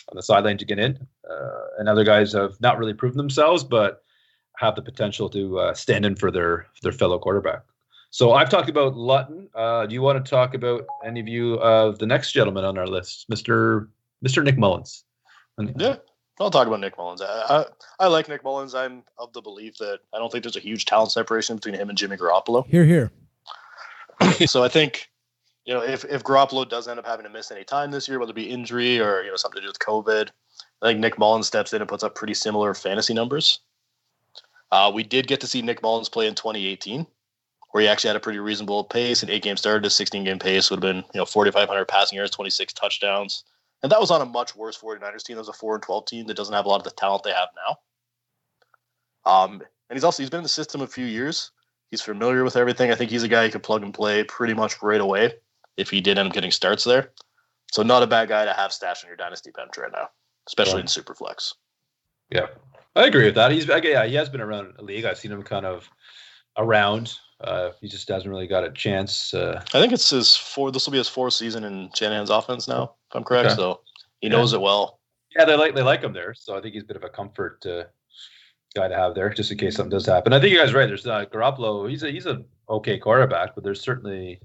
[0.09, 0.97] on the sideline to get in,
[1.29, 4.03] uh, and other guys have not really proven themselves, but
[4.57, 7.63] have the potential to uh, stand in for their their fellow quarterback.
[8.11, 9.49] So I've talked about Luton.
[9.53, 12.77] Uh, do you want to talk about any of you of the next gentleman on
[12.77, 13.89] our list, Mister
[14.21, 15.03] Mister Nick Mullens?
[15.77, 15.95] Yeah,
[16.39, 17.21] I'll talk about Nick Mullens.
[17.21, 17.65] I, I,
[18.05, 18.75] I like Nick Mullens.
[18.75, 21.89] I'm of the belief that I don't think there's a huge talent separation between him
[21.89, 22.65] and Jimmy Garoppolo.
[22.67, 23.11] Here, here.
[24.45, 25.09] so I think,
[25.65, 28.19] you know, if, if Garoppolo does end up having to miss any time this year,
[28.19, 30.29] whether it be injury or, you know, something to do with COVID,
[30.81, 33.59] I think Nick Mullens steps in and puts up pretty similar fantasy numbers.
[34.71, 37.05] Uh, we did get to see Nick Mullens play in 2018,
[37.71, 39.23] where he actually had a pretty reasonable pace.
[39.23, 42.17] An eight game started, a 16 game pace would have been, you know, 4,500 passing
[42.17, 43.43] yards, 26 touchdowns.
[43.83, 45.35] And that was on a much worse 49ers team.
[45.35, 47.23] That was a 4 and 12 team that doesn't have a lot of the talent
[47.23, 49.31] they have now.
[49.31, 51.51] Um, and he's also he's been in the system a few years.
[51.91, 52.91] He's familiar with everything.
[52.91, 55.33] I think he's a guy who could plug and play pretty much right away
[55.77, 57.11] if he did end up getting starts there.
[57.71, 60.09] So not a bad guy to have stashed in your dynasty bench right now,
[60.47, 61.53] especially in Superflex.
[62.29, 62.47] Yeah,
[62.95, 63.51] I agree with that.
[63.51, 65.05] He's yeah, he has been around the league.
[65.05, 65.89] I've seen him kind of
[66.57, 67.13] around.
[67.41, 69.33] Uh, he just hasn't really got a chance.
[69.33, 70.71] Uh, I think it's his four.
[70.71, 73.47] This will be his fourth season in Shanahan's offense now, if I'm correct.
[73.47, 73.55] Okay.
[73.55, 73.81] So
[74.21, 74.33] he Yeah.
[74.37, 74.99] knows it well.
[75.37, 77.09] yeah, they like they like him there, so I think he's a bit of a
[77.09, 77.83] comfort uh,
[78.75, 80.33] guy to have there, just in case something does happen.
[80.33, 80.85] I think you guys are right.
[80.87, 81.89] There's uh, Garoppolo.
[81.89, 84.39] He's a he's a okay quarterback, but there's certainly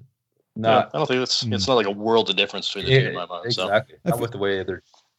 [0.56, 1.52] not I don't think it's Hmm.
[1.52, 3.52] it's not like a world of difference between the two in my mind.
[3.52, 4.72] So exactly I not fe- with the way they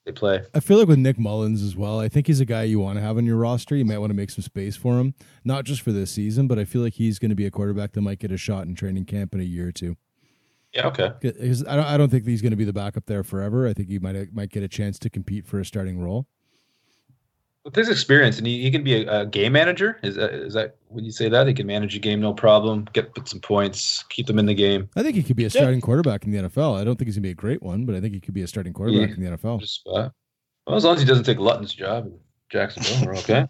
[0.05, 0.41] they play.
[0.55, 1.99] I feel like with Nick Mullens as well.
[1.99, 3.75] I think he's a guy you want to have on your roster.
[3.75, 6.57] You might want to make some space for him, not just for this season, but
[6.57, 8.73] I feel like he's going to be a quarterback that might get a shot in
[8.73, 9.97] training camp in a year or two.
[10.73, 11.11] Yeah, okay.
[11.21, 13.67] 'Cause I don't, I don't think he's going to be the backup there forever.
[13.67, 16.27] I think he might might get a chance to compete for a starting role.
[17.63, 19.99] With his experience, and he, he can be a, a game manager.
[20.01, 22.87] Is that is that when you say that he can manage a game no problem,
[22.93, 24.89] get put some points, keep them in the game.
[24.95, 26.79] I think he could be a starting quarterback in the NFL.
[26.79, 28.33] I don't think he's going to be a great one, but I think he could
[28.33, 29.15] be a starting quarterback Yeah.
[29.15, 29.59] in the NFL.
[29.59, 30.09] Just, uh,
[30.65, 32.17] well, as long as he doesn't take Luton's job in
[32.49, 33.47] Jacksonville, we're okay.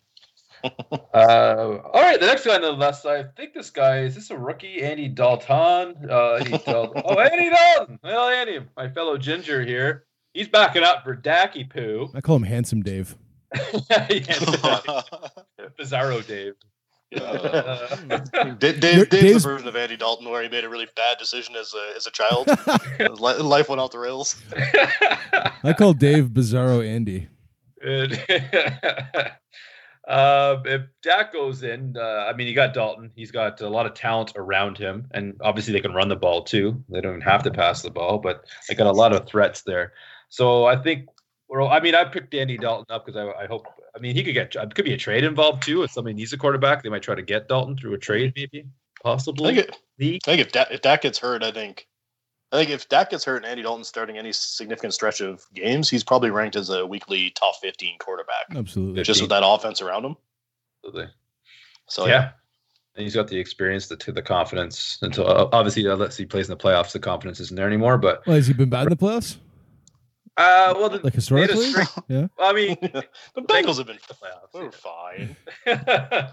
[0.63, 3.27] uh, all right, the next guy on the left side.
[3.27, 5.95] I think this guy is this a rookie, Andy Dalton.
[6.09, 7.01] Uh, Andy Dalton.
[7.05, 7.99] Oh, Andy Dalton.
[8.03, 10.05] Well, Andy, my fellow ginger here.
[10.33, 12.09] He's backing up for Dacky Poo.
[12.13, 13.15] I call him Handsome Dave.
[13.53, 15.01] Yeah,
[15.79, 16.53] Bizarro Dave.
[17.13, 17.95] Uh,
[18.57, 21.17] Da- Dave, Dave's Dave's- the version of Andy Dalton where he made a really bad
[21.17, 22.47] decision as a as a child.
[23.19, 24.41] Life went off the rails.
[25.63, 27.27] I call Dave Bizarro Andy.
[27.83, 28.13] And,
[30.07, 33.11] uh, if Dak goes in, uh, I mean, you got Dalton.
[33.15, 36.43] He's got a lot of talent around him, and obviously they can run the ball
[36.43, 36.81] too.
[36.89, 39.63] They don't even have to pass the ball, but they got a lot of threats
[39.63, 39.93] there.
[40.29, 41.07] So I think,
[41.59, 43.67] well, I mean, I picked Andy Dalton up because I, I hope.
[43.93, 45.83] I mean, he could get uh, could be a trade involved too.
[45.83, 48.47] If somebody needs a quarterback, they might try to get Dalton through a trade, mm-hmm.
[48.53, 49.55] maybe, I possibly.
[49.55, 51.87] think, it, I think if Dak, if Dak gets hurt, I think
[52.51, 55.89] I think if Dak gets hurt and Andy Dalton's starting any significant stretch of games,
[55.89, 59.03] he's probably ranked as a weekly top 15 quarterback Absolutely.
[59.03, 60.17] just with that offense around him.
[60.85, 61.13] Absolutely.
[61.87, 62.31] So yeah.
[62.95, 64.99] And he's got the experience, the the confidence.
[65.01, 67.97] Until uh, obviously, uh, unless he plays in the playoffs, the confidence isn't there anymore.
[67.97, 69.37] But Well, has he been bad in the playoffs?
[70.37, 71.65] Uh, well, the, Like they had a historically?
[71.69, 72.27] string- Yeah.
[72.39, 74.51] I mean, the Bengals have been playoffs.
[74.53, 75.35] they're fine.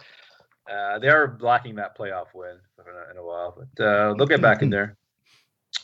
[0.71, 4.27] uh, they are lacking that playoff win in a, in a while, but uh, they'll
[4.27, 4.97] get back in there.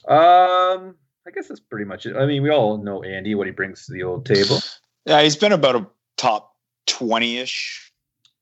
[0.08, 0.94] Um,
[1.26, 2.16] I guess that's pretty much it.
[2.16, 4.58] I mean, we all know Andy what he brings to the old table.
[5.06, 5.86] Yeah, he's been about a
[6.16, 6.54] top
[6.86, 7.92] twenty-ish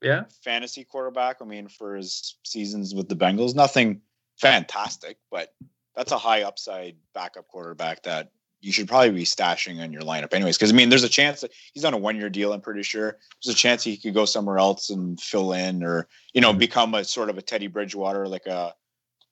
[0.03, 1.37] Yeah, fantasy quarterback.
[1.41, 4.01] I mean, for his seasons with the Bengals, nothing
[4.41, 5.55] fantastic, but
[5.95, 8.33] that's a high upside backup quarterback that
[8.63, 10.57] you should probably be stashing in your lineup, anyways.
[10.57, 12.53] Because I mean, there's a chance that he's on a one-year deal.
[12.53, 16.09] I'm pretty sure there's a chance he could go somewhere else and fill in, or
[16.33, 18.73] you know, become a sort of a Teddy Bridgewater, like a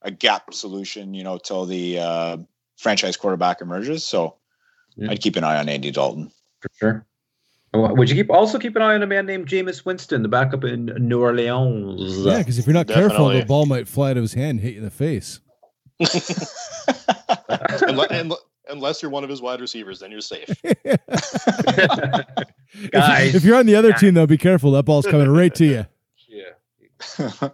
[0.02, 2.36] a gap solution, you know, till the uh,
[2.76, 4.04] franchise quarterback emerges.
[4.04, 4.36] So
[4.96, 5.10] Yeah.
[5.12, 6.30] I'd keep an eye on Andy Dalton.
[6.60, 7.06] for sure.
[7.72, 10.64] Would you keep also keep an eye on a man named Jameis Winston, the backup
[10.64, 12.18] in New Orleans?
[12.26, 14.60] Yeah, because if you're not careful, the ball might fly out of his hand and
[14.60, 15.38] hit you in the face.
[16.00, 18.36] unless, unle-
[18.68, 20.48] unless you're one of his wide receivers, then you're safe.
[22.92, 23.34] Guys.
[23.34, 24.00] if you're on the other Guys.
[24.00, 24.70] team, though, be careful.
[24.72, 25.86] That ball's coming right to you.
[26.28, 26.50] yeah.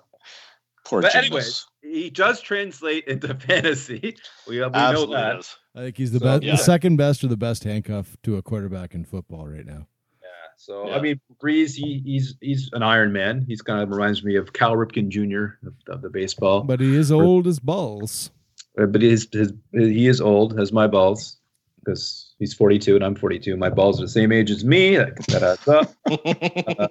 [0.85, 1.15] Poor But Jameis.
[1.17, 4.17] anyways, he does translate into fantasy.
[4.47, 5.33] We, we know Absolutely that.
[5.35, 5.57] does.
[5.75, 6.53] I think he's the So, best, yeah.
[6.53, 9.87] the second best or the best handcuff to a quarterback in football right now.
[10.23, 10.29] Yeah.
[10.57, 10.97] So Yeah.
[10.97, 13.45] I mean, Brees, he, he's he's an Iron Man.
[13.49, 15.67] He's kind of reminds me of Cal Ripken Jr.
[15.67, 16.63] of, of the baseball.
[16.63, 18.31] But he is old as balls.
[18.77, 21.39] But his, his he is old as my balls
[21.85, 23.57] because he's 42 and I'm 42.
[23.57, 24.97] My balls are the same age as me.
[24.97, 25.93] That, that adds up.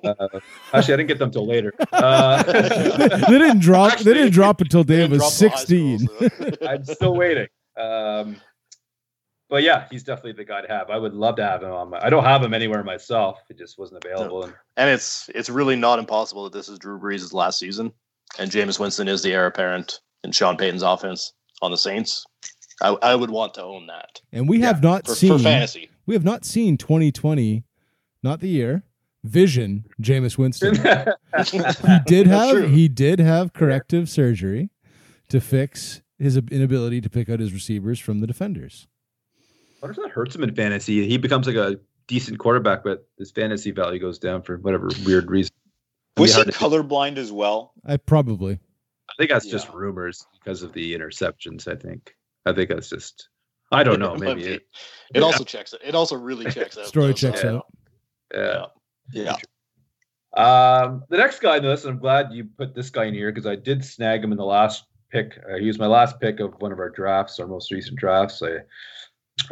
[0.05, 0.39] Uh,
[0.73, 1.73] actually, I didn't get them till later.
[1.91, 3.91] Uh, they didn't drop.
[3.93, 6.59] Actually, they didn't drop until Dave was drop till high school, sixteen.
[6.59, 7.47] so- I'm still waiting.
[7.77, 8.37] Um,
[9.49, 10.89] but yeah, he's definitely the guy to have.
[10.89, 11.99] I would love to have him on my.
[12.03, 13.39] I don't have him anywhere myself.
[13.49, 14.43] It just wasn't available.
[14.43, 17.91] And and it's it's really not impossible that this is Drew Brees' last season,
[18.39, 21.33] and Jameis Winston is the heir apparent in Sean Payton's offense
[21.65, 22.25] on the Saints.
[22.81, 25.37] I, I would want to own that And we Yeah, have not for, seen.
[25.37, 25.89] for fantasy.
[26.05, 27.63] We have not seen 2020,
[28.21, 28.83] not the year.
[29.23, 30.75] Vision, Jameis Winston.
[31.51, 31.59] He
[32.05, 34.69] did have he did have corrective surgery
[35.29, 38.87] to fix his inability to pick out his receivers from the defenders.
[39.81, 41.07] what if that hurts him in fantasy?
[41.07, 45.29] He becomes like a decent quarterback, but his fantasy value goes down for whatever weird
[45.29, 45.51] reason.
[46.17, 47.73] It'd Was he colorblind as well?
[47.85, 48.59] I probably I
[49.17, 51.67] think that's just rumors because of the interceptions.
[51.67, 52.15] I think.
[52.45, 53.29] I think that's just.
[53.71, 54.15] I don't know.
[54.19, 54.43] Maybe.
[54.43, 54.49] be.
[54.53, 54.67] It,
[55.15, 55.73] It also checks.
[55.83, 56.85] It also really checks out.
[56.87, 57.65] story though, checks so- out.
[58.33, 58.65] yeah.
[59.11, 59.35] Yeah.
[60.35, 63.13] Um, the next guy in the list, and I'm glad you put this guy in
[63.13, 65.39] here because I did snag him in the last pick.
[65.49, 68.41] Uh, he was my last pick of one of our drafts, our most recent drafts.
[68.41, 68.55] I,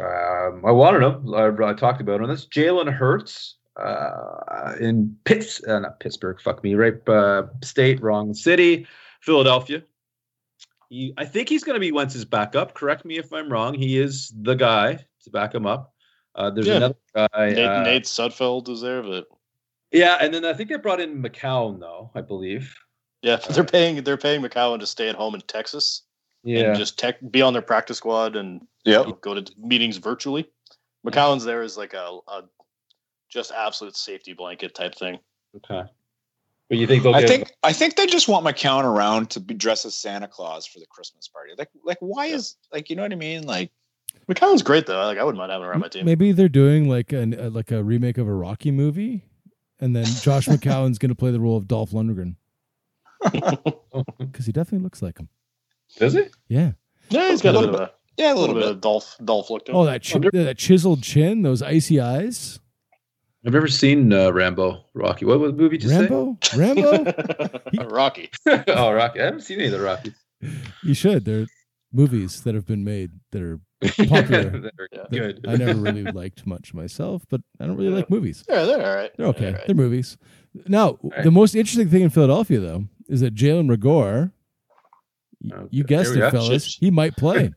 [0.02, 1.34] um, I wanted him.
[1.34, 2.28] I, I talked about him.
[2.28, 6.38] This Jalen Hurts uh, in Pitts, uh, not Pittsburgh.
[6.40, 6.96] Fuck me, right?
[7.08, 8.86] Uh, state, wrong city,
[9.24, 9.82] Philadelphia.
[10.90, 12.74] He, I think he's going to be Wentz's backup.
[12.74, 13.74] Correct me if I'm wrong.
[13.74, 14.94] He is the guy
[15.24, 15.92] to back him up.
[16.34, 16.76] Uh, there's Yeah.
[16.76, 17.28] another guy.
[17.52, 19.26] Nate, uh, Nate Sudfeld is there, but
[19.92, 22.10] yeah, and then I think they brought in McCown though.
[22.14, 22.74] I believe.
[23.22, 26.02] yeah, they're paying they're paying McCown to stay at home in Texas
[26.42, 26.68] Yeah.
[26.70, 29.20] and just tech be on their practice squad and Yep.
[29.22, 30.50] go to meetings virtually.
[31.06, 32.42] McCown's there is like a, a
[33.30, 35.18] just absolute safety blanket type thing.
[35.56, 35.88] okay.
[36.68, 37.28] But you think they'll I get?
[37.28, 40.78] think I think they just want McCown around to be dressed as Santa Claus for
[40.80, 41.52] the Christmas party.
[41.58, 43.42] Like like why is like you know what I mean?
[43.46, 43.70] Like
[44.28, 45.04] McCown's great though.
[45.04, 46.04] Like I wouldn't mind having him around my team.
[46.06, 49.24] Maybe they're doing like an uh, like a remake of a Rocky movie,
[49.80, 52.36] and then Josh McCown's going to play the role of Dolph Lundgren
[54.18, 55.28] because he definitely looks like him.
[55.98, 56.24] Does he?
[56.48, 56.72] Yeah.
[57.10, 58.60] Yeah, he's got a, A bit little of a, yeah, a a little little bit
[58.62, 58.70] bit.
[58.76, 59.76] of Dolph Dolph look to him.
[59.76, 62.58] Oh, that chi- that chiseled chin, those icy eyes.
[63.46, 65.24] I've never seen uh, Rambo, Rocky.
[65.26, 65.76] What was the movie?
[65.76, 67.88] Did you Rambo, Rambo.
[67.90, 68.30] Rocky.
[68.46, 69.20] oh, Rocky.
[69.20, 70.14] I haven't seen any of the Rockies.
[70.82, 71.24] You should.
[71.24, 71.46] They're
[71.92, 73.60] movies that have been made that are
[74.08, 74.44] popular.
[74.78, 75.04] They're Yeah.
[75.10, 75.44] good.
[75.46, 78.44] I never really liked much myself, but I don't really like movies.
[78.48, 79.10] Yeah, they're all right.
[79.16, 79.46] They're okay.
[79.48, 79.66] all right.
[79.66, 80.16] They're movies.
[80.66, 81.22] Now, right.
[81.22, 84.32] the most interesting thing in Philadelphia, though, is that Jalen Reagor,
[85.52, 86.30] Okay, you guessed it, go.
[86.30, 87.52] fellas, he might play.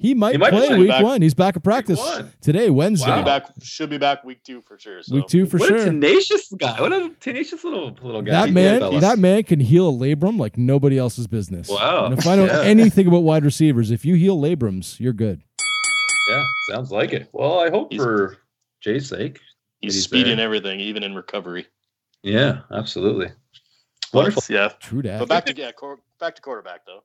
[0.00, 0.78] He might, might play play.
[0.78, 1.22] week Back- one.
[1.22, 2.00] He's back at practice
[2.40, 3.06] today, Wednesday.
[3.06, 3.18] Should Wow.
[3.22, 3.50] be back.
[3.62, 5.02] Should be back week two for sure.
[5.02, 5.16] So.
[5.16, 6.80] Week two for what a tenacious guy.
[6.80, 8.46] What a tenacious little little guy.
[8.46, 9.00] That man, is.
[9.00, 11.68] that man can heal a labrum like nobody else's business.
[11.68, 12.06] Wow.
[12.06, 12.62] And if I know Yeah.
[12.62, 15.42] anything about wide receivers, if you heal labrums, you're good.
[16.30, 17.28] Yeah, sounds like it.
[17.32, 18.36] Well, I hope He's- for
[18.80, 19.40] Jay's sake.
[19.80, 20.44] He's, he's speedy there.
[20.44, 21.66] everything, even in recovery.
[22.22, 23.30] Yeah, absolutely.
[24.12, 24.42] Wonderful.
[24.48, 25.18] Yeah, True that.
[25.18, 25.70] but back to yeah,
[26.20, 27.02] back to quarterback though.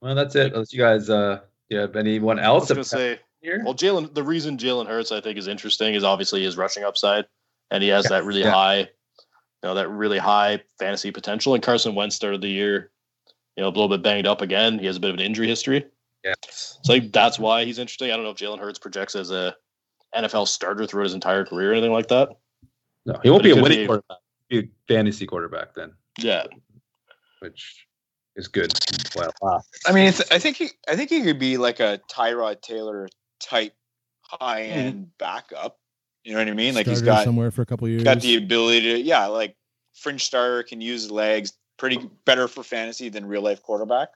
[0.00, 0.52] Well, that's it.
[0.52, 1.40] Unless you guys, uh,
[1.72, 2.70] you have anyone else?
[2.70, 3.62] I was gonna say, here?
[3.64, 4.14] well, Jalen.
[4.14, 7.26] The reason Jalen Hurts I think is interesting is obviously his rushing upside,
[7.70, 8.50] and he has that really Yeah.
[8.52, 8.88] high, you
[9.64, 11.54] know, that really high fantasy potential.
[11.54, 12.90] And Carson Wentz started the year,
[13.56, 14.78] you know, a little bit banged up again.
[14.78, 15.84] He has a bit of an injury history,
[16.24, 16.78] Yes.
[16.82, 18.10] so like, that's why he's interesting.
[18.12, 19.56] I don't know if Jalen Hurts projects as a
[20.14, 22.28] NFL starter throughout his entire career or anything like that.
[23.06, 24.18] No, he won't But be a winning be- quarterback.
[24.48, 26.46] Be a fantasy quarterback then, Yeah,
[27.40, 27.86] which
[28.36, 28.72] is good.
[29.14, 29.62] Well, wow.
[29.86, 33.08] I mean, it's, I think he, I think he could be like a Tyrod Taylor
[33.40, 33.74] type
[34.22, 35.04] high end mm-hmm.
[35.18, 35.78] backup.
[36.24, 36.74] You know what I mean?
[36.74, 38.04] Like he's got somewhere for a couple years.
[38.04, 39.56] got the ability to, yeah, like
[39.94, 41.52] fringe starter can use legs.
[41.78, 44.10] Pretty better for fantasy than real life quarterback.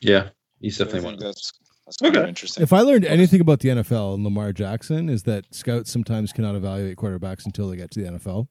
[0.00, 0.30] Yeah,
[0.60, 1.26] he's So I definitely think one.
[1.26, 1.52] that's
[1.84, 2.28] that's kind of Okay.
[2.30, 2.62] interesting.
[2.62, 6.54] If I learned anything about the NFL and Lamar Jackson is that scouts sometimes cannot
[6.54, 8.48] evaluate quarterbacks until they get to the NFL.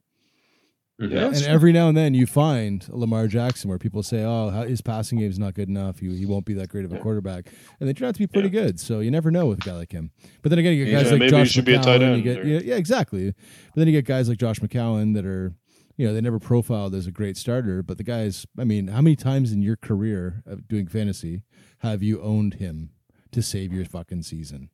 [1.02, 1.12] Mhm.
[1.12, 1.26] Yeah.
[1.28, 4.82] and every now and then you find Lamar Jackson where people say, "Oh, how- his
[4.82, 6.00] passing game is not good enough.
[6.00, 7.48] He, he won't be that great of a quarterback,"
[7.80, 8.80] and they turn out to be pretty good.
[8.80, 10.12] So you never know with a guy like him.
[10.44, 12.02] But then again, you get Yeah, guys like maybe he Josh should be a tight
[12.02, 13.32] McCown, end You get, or- yeah, yeah, exactly.
[13.32, 15.54] But then you get guys like Josh McCown that are,
[15.98, 17.82] you know, they never profiled as a great starter.
[17.82, 21.42] But the guys, I mean, how many times in your career of doing fantasy
[21.80, 22.92] have you owned him
[23.32, 24.70] to save your fucking season?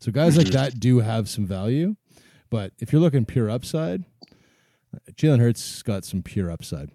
[0.00, 1.96] So guys like that do have some value.
[2.50, 4.04] But if you're looking pure upside,
[5.14, 6.90] Jalen Hurts got some pure upside.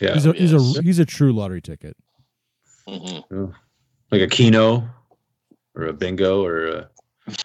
[0.00, 0.78] Yeah, He's a he's yes.
[0.78, 1.96] a he's a true lottery ticket.
[2.88, 3.54] Mhm.
[4.10, 4.88] like a Keno
[5.76, 6.90] or a Bingo or a,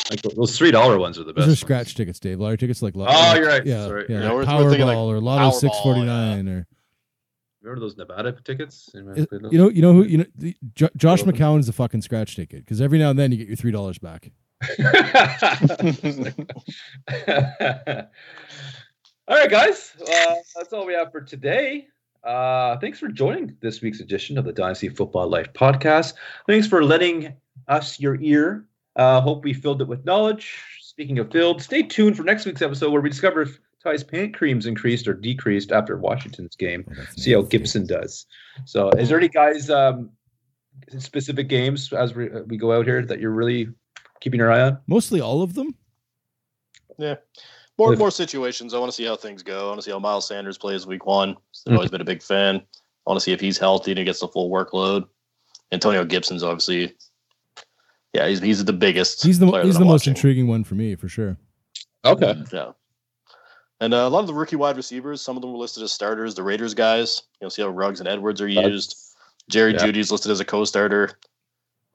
[0.10, 1.62] like those three dollar ones are the Those best.
[1.62, 2.40] are scratch tickets, Dave.
[2.40, 3.12] Lottery tickets like lotto.
[3.16, 3.66] Oh, you're right.
[3.66, 4.06] Yeah, Sorry.
[4.10, 4.22] yeah.
[4.22, 6.66] Yeah, we're- we're Powerball like or Lotto Powerball, six forty nine or
[7.62, 8.90] Remember those Nevada tickets?
[8.94, 9.52] Is- those?
[9.52, 12.02] you know you know who you know the, Jo- Josh Those McCown is a fucking
[12.04, 14.32] scratch ticket because every now and then you get your three dollars back.
[19.28, 19.94] all right, guys.
[20.02, 21.88] Uh, that's all we have for today.
[22.24, 26.14] Uh, thanks for joining this week's edition of the Dynasty Football Life podcast.
[26.48, 27.34] Thanks for letting
[27.68, 28.66] us your ear.
[28.96, 30.60] Uh, hope we filled it with knowledge.
[30.80, 34.34] Speaking of filled, stay tuned for next week's episode where we discover if Ty's paint
[34.36, 36.86] creams increased or decreased after Washington's game.
[36.90, 37.42] Oh, that's See how.
[37.44, 38.26] Gibson does.
[38.66, 40.10] So, is there any guys um,
[40.98, 43.68] specific games as we, uh, we go out here that you're really
[44.22, 44.80] keeping your eye on?
[44.88, 45.76] Mostly all of them.
[47.78, 48.74] More If- more situations.
[48.74, 49.66] I want to see how things go.
[49.66, 51.36] I want to see how Miles Sanders plays week one.
[51.68, 52.56] I've always been a big fan.
[52.58, 55.08] I want to see if he's healthy and he gets the full workload.
[55.72, 56.96] Antonio Gibson's obviously,
[58.14, 59.24] yeah, he's he's the biggest.
[59.26, 60.12] He's the he's that the I'm most watching.
[60.16, 61.38] intriguing one for me for sure.
[62.06, 62.36] Okay.
[62.54, 62.72] Yeah.
[63.82, 65.92] And uh, a lot of the rookie wide receivers, some of them were listed as
[65.92, 66.34] starters.
[66.34, 68.68] The Raiders guys, you know, see how Ruggs and Edwards are Right.
[68.72, 68.96] used.
[69.50, 69.80] Jerry Yeah.
[69.80, 71.20] Jeudy's listed as a co-starter.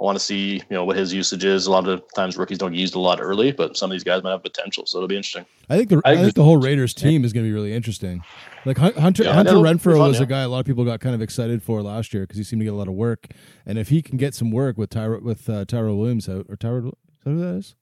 [0.00, 1.66] I want to see, you know, what his usage is.
[1.66, 4.02] A lot of times rookies don't get used a lot early, but some of these
[4.04, 5.44] guys might have potential, so it'll be interesting.
[5.68, 7.74] I think the I I, think the whole Raiders team is going to be really
[7.74, 8.22] interesting.
[8.64, 10.22] Like Hunter Yeah, Hunter Renfrow fun, was yeah.
[10.22, 12.44] a guy a lot of people got kind of excited for last year because he
[12.44, 13.26] seemed to get a lot of work,
[13.66, 16.56] and if he can get some work with Tyra with uh, Tyrell Williams out or
[16.56, 17.74] Tyrell, is that who that is?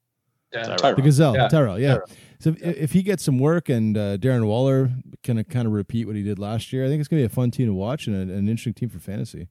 [0.53, 0.97] Tyrell.
[0.97, 1.49] The Gazelle, Yeah.
[1.49, 1.89] Tyrell, yeah.
[1.95, 2.09] Tyrell.
[2.41, 4.91] So if, if he gets some work and uh, Darren Waller
[5.23, 7.33] can kind of repeat what he did last year, I think it's going to be
[7.33, 9.49] a fun team to watch and a- an interesting team for fantasy.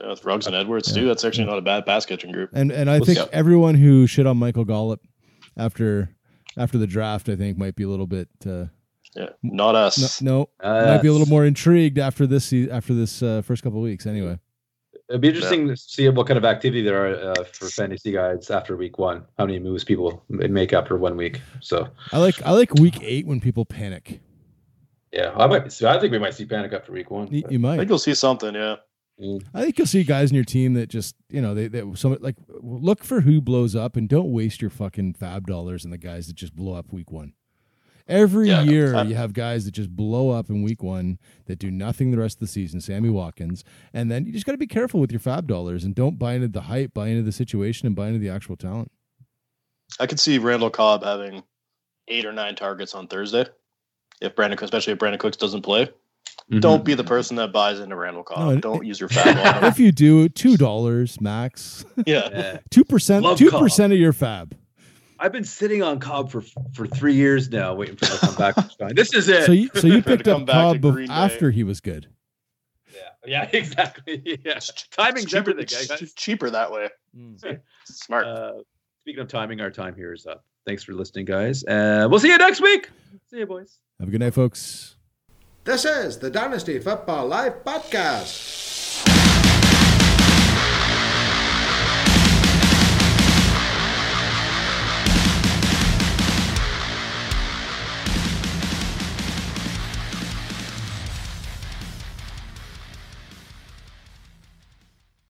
[0.00, 1.02] Yeah, with Ruggs and Edwards Yeah.
[1.02, 1.08] too.
[1.08, 2.50] That's actually not a bad pass catching group.
[2.52, 3.24] And and I We'll think see.
[3.32, 5.00] everyone who shit on Michael Gallup
[5.56, 6.10] after
[6.56, 8.66] after the draft, I think might be a little bit uh,
[9.14, 10.20] Yeah, not us.
[10.20, 13.42] no, no Uh, might be a little more intrigued after this se- after this uh,
[13.42, 14.06] first couple of weeks.
[14.06, 14.38] Anyway,
[15.08, 18.50] It'd be interesting to see what kind of activity there are uh, for fantasy guys
[18.50, 19.24] after week one.
[19.38, 21.40] How many moves people m- make after one week.
[21.60, 24.20] So I like I like week eight when people panic.
[25.12, 25.72] yeah, I might.
[25.72, 27.28] So I think we might see panic after week one.
[27.32, 28.54] You, you I think you'll see something.
[28.54, 28.76] Yeah,
[29.20, 29.42] Mm.
[29.54, 32.16] I think you'll see guys in your team that just you know they, they some
[32.20, 35.98] like look for who blows up and don't waste your fucking FAAB dollars on the
[35.98, 37.32] guys that just blow up week one.
[38.08, 41.70] Every Yeah, year you have guys that just blow up in week one that do
[41.70, 42.80] nothing the rest of the season.
[42.80, 45.94] Sammy Watkins, and then you just got to be careful with your FAAB dollars and
[45.94, 48.92] don't buy into the hype, buy into the situation, and buy into the actual talent.
[49.98, 51.42] I could see Randall Cobb having
[52.08, 53.46] eight or nine targets on Thursday.
[54.20, 55.88] If Brandin, especially if Brandin Cooks doesn't play,
[56.52, 56.60] Mhm.
[56.60, 58.54] don't be the person that buys into Randall Cobb.
[58.54, 62.58] No, don't use your FAAB on if you do, two dollars max, Yeah, Yeah.
[62.70, 64.52] two percent, two percent of your FAAB.
[65.18, 66.42] I've been sitting on Cobb for
[66.74, 68.54] for three years now, waiting for him to come back.
[68.78, 68.94] to.
[68.94, 69.44] This is it.
[69.44, 71.14] So you so you picked up back Cobb bef- Green Bay.
[71.14, 72.06] after he was good.
[72.94, 74.22] yeah, yeah, exactly.
[74.44, 74.58] Yeah,
[74.92, 75.62] timing's cheaper, everything.
[75.62, 76.12] it's guys.
[76.14, 76.88] cheaper that way.
[77.86, 78.26] Smart.
[78.26, 78.52] Uh,
[79.00, 80.44] speaking of timing, our time here is up.
[80.66, 81.64] Thanks for listening, guys.
[81.64, 82.90] Uh, we'll see you next week.
[83.30, 83.78] See you, boys.
[84.00, 84.95] Have a good night, folks.
[85.66, 89.55] This is the Dynasty Football Life podcast.